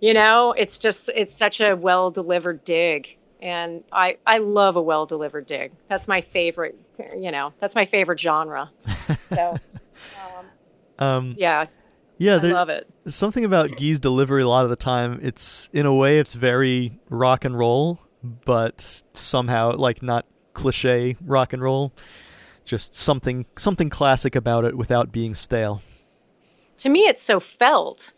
[0.00, 4.82] You know, it's just it's such a well delivered dig, and I I love a
[4.82, 5.72] well delivered dig.
[5.88, 6.78] That's my favorite.
[7.16, 8.70] You know, that's my favorite genre.
[9.28, 9.56] So,
[10.38, 10.46] um,
[10.98, 11.66] Um, yeah,
[12.18, 12.88] yeah, I there, love it.
[13.06, 15.20] something about Gee's delivery a lot of the time.
[15.22, 18.80] It's in a way, it's very rock and roll, but
[19.12, 20.24] somehow like not
[20.54, 21.92] cliche rock and roll.
[22.64, 25.82] Just something something classic about it without being stale.
[26.78, 28.12] to me it's so felt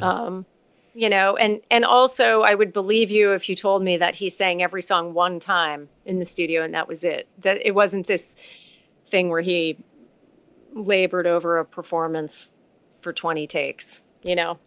[0.00, 0.46] um,
[0.94, 4.28] you know and and also i would believe you if you told me that he
[4.28, 8.06] sang every song one time in the studio and that was it that it wasn't
[8.06, 8.36] this
[9.10, 9.76] thing where he
[10.74, 12.50] labored over a performance
[13.00, 14.58] for 20 takes you know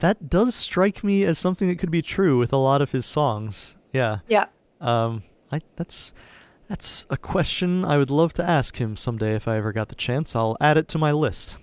[0.00, 3.04] That does strike me as something that could be true with a lot of his
[3.06, 3.74] songs.
[3.92, 4.18] Yeah.
[4.28, 4.46] yeah
[4.80, 6.12] Um, I that's
[6.68, 9.94] that's a question I would love to ask him someday if I ever got the
[9.96, 10.36] chance.
[10.36, 11.58] I'll add it to my list.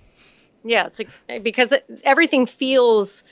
[0.64, 3.24] yeah it's a, because it, everything feels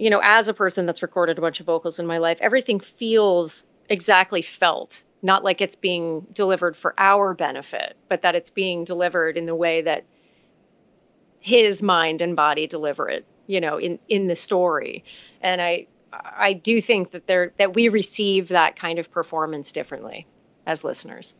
[0.00, 2.80] you know as a person that's recorded a bunch of vocals in my life everything
[2.80, 5.02] feels exactly felt.
[5.22, 9.54] Not like it's being delivered for our benefit but that it's being delivered in the
[9.54, 10.04] way that
[11.40, 15.04] his mind and body deliver it you know in in the story.
[15.42, 20.26] And i i do think that there that we receive that kind of performance differently
[20.66, 21.34] as listeners.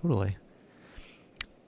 [0.00, 0.36] Totally.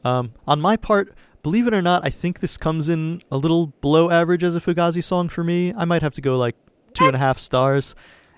[0.03, 3.69] Um, on my part, believe it or not, I think this comes in a little
[3.81, 5.73] below average as a Fugazi song for me.
[5.77, 6.57] I might have to go like
[6.95, 7.95] two and a half stars.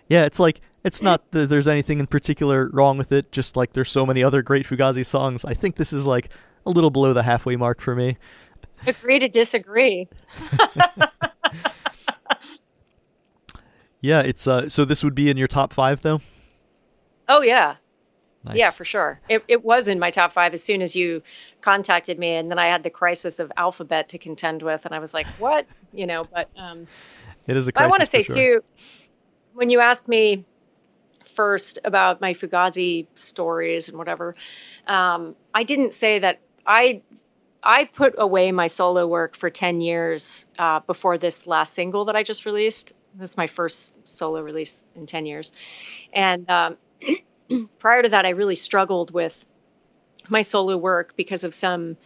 [0.09, 3.33] Yeah, it's like it's not that there's anything in particular wrong with it.
[3.33, 5.45] Just like there's so many other great Fugazi songs.
[5.45, 6.29] I think this is like
[6.67, 8.17] a little below the halfway mark for me.
[8.87, 10.09] agree to disagree
[14.01, 14.69] Yeah, it's uh.
[14.69, 16.21] So this would be in your top five though.
[17.29, 17.77] oh yeah
[18.45, 18.57] Nice.
[18.57, 19.21] Yeah, for sure.
[19.29, 21.23] It, it was in my top five as soon as you
[21.61, 24.99] contacted me, and then I had the crisis of alphabet to contend with, and I
[24.99, 26.25] was like, "What?" You know.
[26.25, 26.89] But um,
[27.47, 27.73] it is a.
[27.77, 28.35] I want to say sure.
[28.35, 28.65] too,
[29.55, 30.45] when you asked me
[31.25, 34.35] first about my Fugazi stories and whatever,
[34.89, 37.01] um, I didn't say that I
[37.63, 42.17] I put away my solo work for ten years uh, before this last single that
[42.17, 42.93] I just released.
[43.15, 45.53] This is my first solo release in ten years,
[46.13, 46.77] and um,
[47.79, 49.45] prior to that, I really struggled with
[50.29, 51.97] my solo work because of some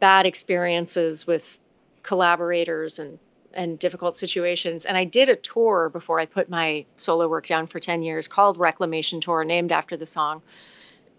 [0.00, 1.58] bad experiences with
[2.02, 3.18] collaborators and
[3.54, 4.84] and difficult situations.
[4.86, 8.28] And I did a tour before I put my solo work down for 10 years
[8.28, 10.42] called Reclamation Tour, named after the song.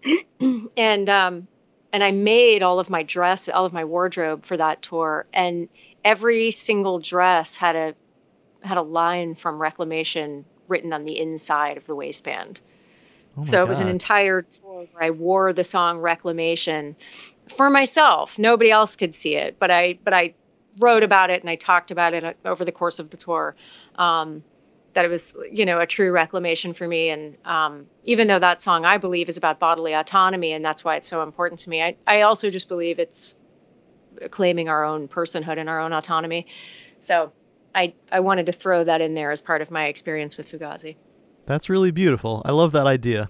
[0.76, 1.48] and um,
[1.92, 5.68] and I made all of my dress, all of my wardrobe for that tour, and
[6.04, 7.94] every single dress had a
[8.62, 12.60] had a line from Reclamation written on the inside of the waistband.
[13.36, 16.96] Oh so it was an entire tour where I wore the song Reclamation
[17.56, 18.38] for myself.
[18.38, 20.34] Nobody else could see it, but I but I
[20.78, 23.54] wrote about it and I talked about it uh, over the course of the tour.
[23.96, 24.42] Um,
[24.94, 28.62] that it was you know a true reclamation for me, and um, even though that
[28.62, 31.82] song I believe is about bodily autonomy and that's why it's so important to me,
[31.82, 33.34] I I also just believe it's
[34.30, 36.46] claiming our own personhood and our own autonomy.
[36.98, 37.32] So
[37.74, 40.96] I I wanted to throw that in there as part of my experience with Fugazi.
[41.50, 42.42] That's really beautiful.
[42.44, 43.28] I love that idea.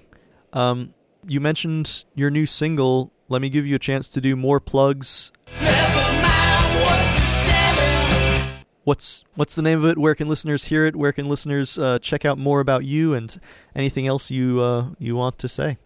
[0.53, 0.93] Um,
[1.27, 3.11] you mentioned your new single.
[3.31, 5.33] Let me give you a chance to do more plugs.
[5.59, 8.67] Never mind what's been.
[8.85, 9.97] What's what's the name of it?
[9.97, 10.97] Where can listeners hear it?
[10.97, 13.35] Where can listeners uh, check out more about you and
[13.75, 15.79] anything else you uh, you want to say?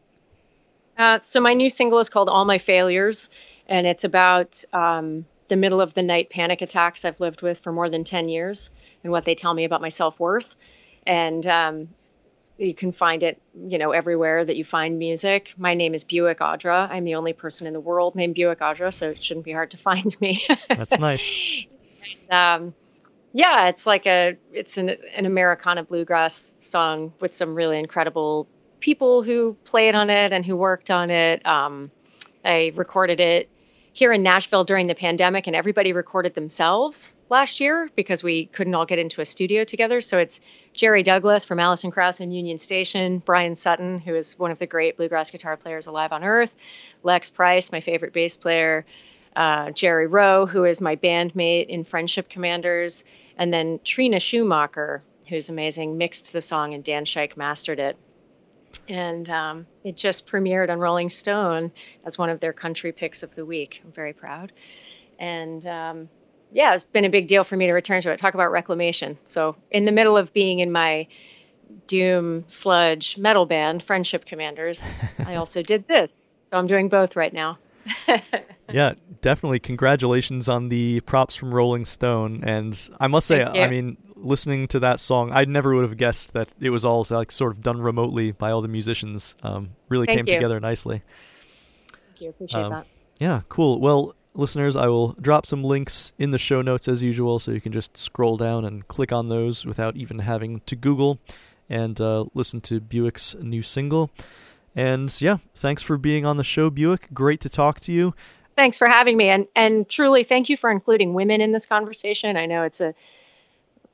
[0.99, 3.31] Uh, so my new single is called "All My Failures,"
[3.69, 7.71] and it's about um, the middle of the night panic attacks I've lived with for
[7.71, 8.71] more than ten years,
[9.05, 10.57] and what they tell me about my self worth.
[11.07, 11.89] And um,
[12.59, 15.53] you can find it, you know, everywhere that you find music.
[15.57, 16.89] My name is Buick Audra.
[16.91, 19.71] I'm the only person in the world named Buick Audra, so it shouldn't be hard
[19.73, 20.47] to find me.
[20.69, 21.67] That's nice.
[22.31, 22.75] um,
[23.33, 28.47] yeah, it's like a it's an an Americana bluegrass song with some really incredible
[28.79, 31.45] people who played on it and who worked on it.
[31.45, 31.91] Um,
[32.45, 33.49] I recorded it
[33.95, 38.75] here in Nashville during the pandemic, and everybody recorded themselves last year because we couldn't
[38.75, 40.01] all get into a studio together.
[40.01, 40.41] So it's
[40.73, 44.67] Jerry Douglas from Alison Krauss and Union Station, Bryan Sutton, who is one of the
[44.67, 46.53] great bluegrass guitar players alive on earth,
[47.05, 48.85] Lex Price, my favorite bass player,
[49.37, 53.05] uh, Jerry Roe, who is my bandmate in Friendship Commanders,
[53.39, 57.97] and then Trina Shoemaker, who's amazing, mixed the song and Dan Shike mastered it.
[58.89, 61.73] And um, it just premiered on Rolling Stone
[62.05, 63.81] as one of their country picks of the week.
[63.85, 64.53] I'm very proud.
[65.19, 66.09] And um,
[66.53, 68.19] yeah, it's been a big deal for me to return to it.
[68.19, 69.19] Talk about reclamation.
[69.27, 71.07] So, in the middle of being in my
[71.87, 74.87] doom sludge metal band, Friendship Commanders,
[75.27, 76.31] I also did this.
[76.47, 77.59] So, I'm doing both right now.
[78.73, 79.59] yeah, definitely.
[79.59, 82.45] Congratulations on the props from Rolling Stone.
[82.45, 86.33] And I must say, I mean, listening to that song, I never would have guessed
[86.33, 89.35] that it was all like sort of done remotely by all the musicians.
[89.43, 90.35] Um, really Thank came you.
[90.35, 91.03] together nicely.
[91.91, 92.31] Thank you.
[92.31, 92.87] Appreciate Um, that.
[93.21, 93.81] Yeah, cool.
[93.81, 97.61] Well, listeners, I will drop some links in the show notes as usual, so you
[97.61, 101.19] can just scroll down and click on those without even having to Google
[101.71, 104.11] and uh, listen to Buick's new single.
[104.75, 107.09] And yeah, thanks for being on the show, Buick.
[107.15, 108.15] Great to talk to you.
[108.57, 109.29] Thanks for having me.
[109.29, 112.37] And, and truly, thank you for including women in this conversation.
[112.37, 112.95] I know it's a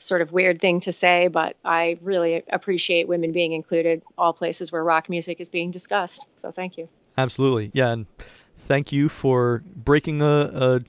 [0.00, 4.72] sort of weird thing to say, but I really appreciate women being included all places
[4.72, 6.26] where rock music is being discussed.
[6.36, 6.88] So thank you.
[7.16, 8.06] Absolutely, yeah, and
[8.58, 10.26] thank you for breaking a.
[10.26, 10.80] a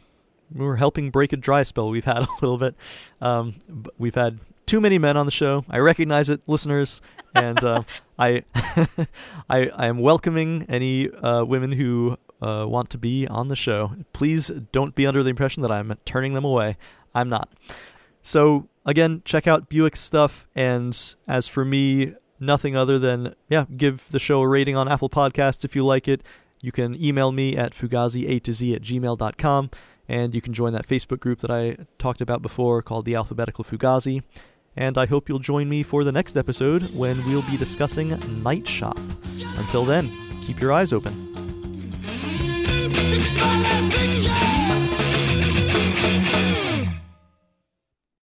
[0.54, 2.76] we're helping break a dry spell we've had a little bit.
[3.22, 3.56] Um,
[3.98, 5.66] we've had too many men on the show.
[5.70, 7.02] I recognize it, listeners,
[7.36, 7.84] and uh,
[8.20, 8.44] I,
[9.50, 13.94] I, I am welcoming any uh, women who uh, want to be on the show.
[14.14, 16.78] Please don't be under the impression that I'm turning them away.
[17.14, 17.50] I'm not.
[18.24, 20.48] So again, check out Buick's stuff.
[20.56, 25.10] And as for me, nothing other than yeah, give the show a rating on Apple
[25.10, 26.24] Podcasts if you like it.
[26.62, 29.72] You can email me at fugazi a to z at gmail.com.
[30.08, 33.64] And you can join that Facebook group that I talked about before called the Alphabetical
[33.64, 34.24] Fugazi.
[34.76, 38.68] And I hope you'll join me for the next episode when we'll be discussing Night
[38.68, 38.98] Shop.
[39.58, 40.12] Until then,
[40.46, 41.32] keep your eyes open.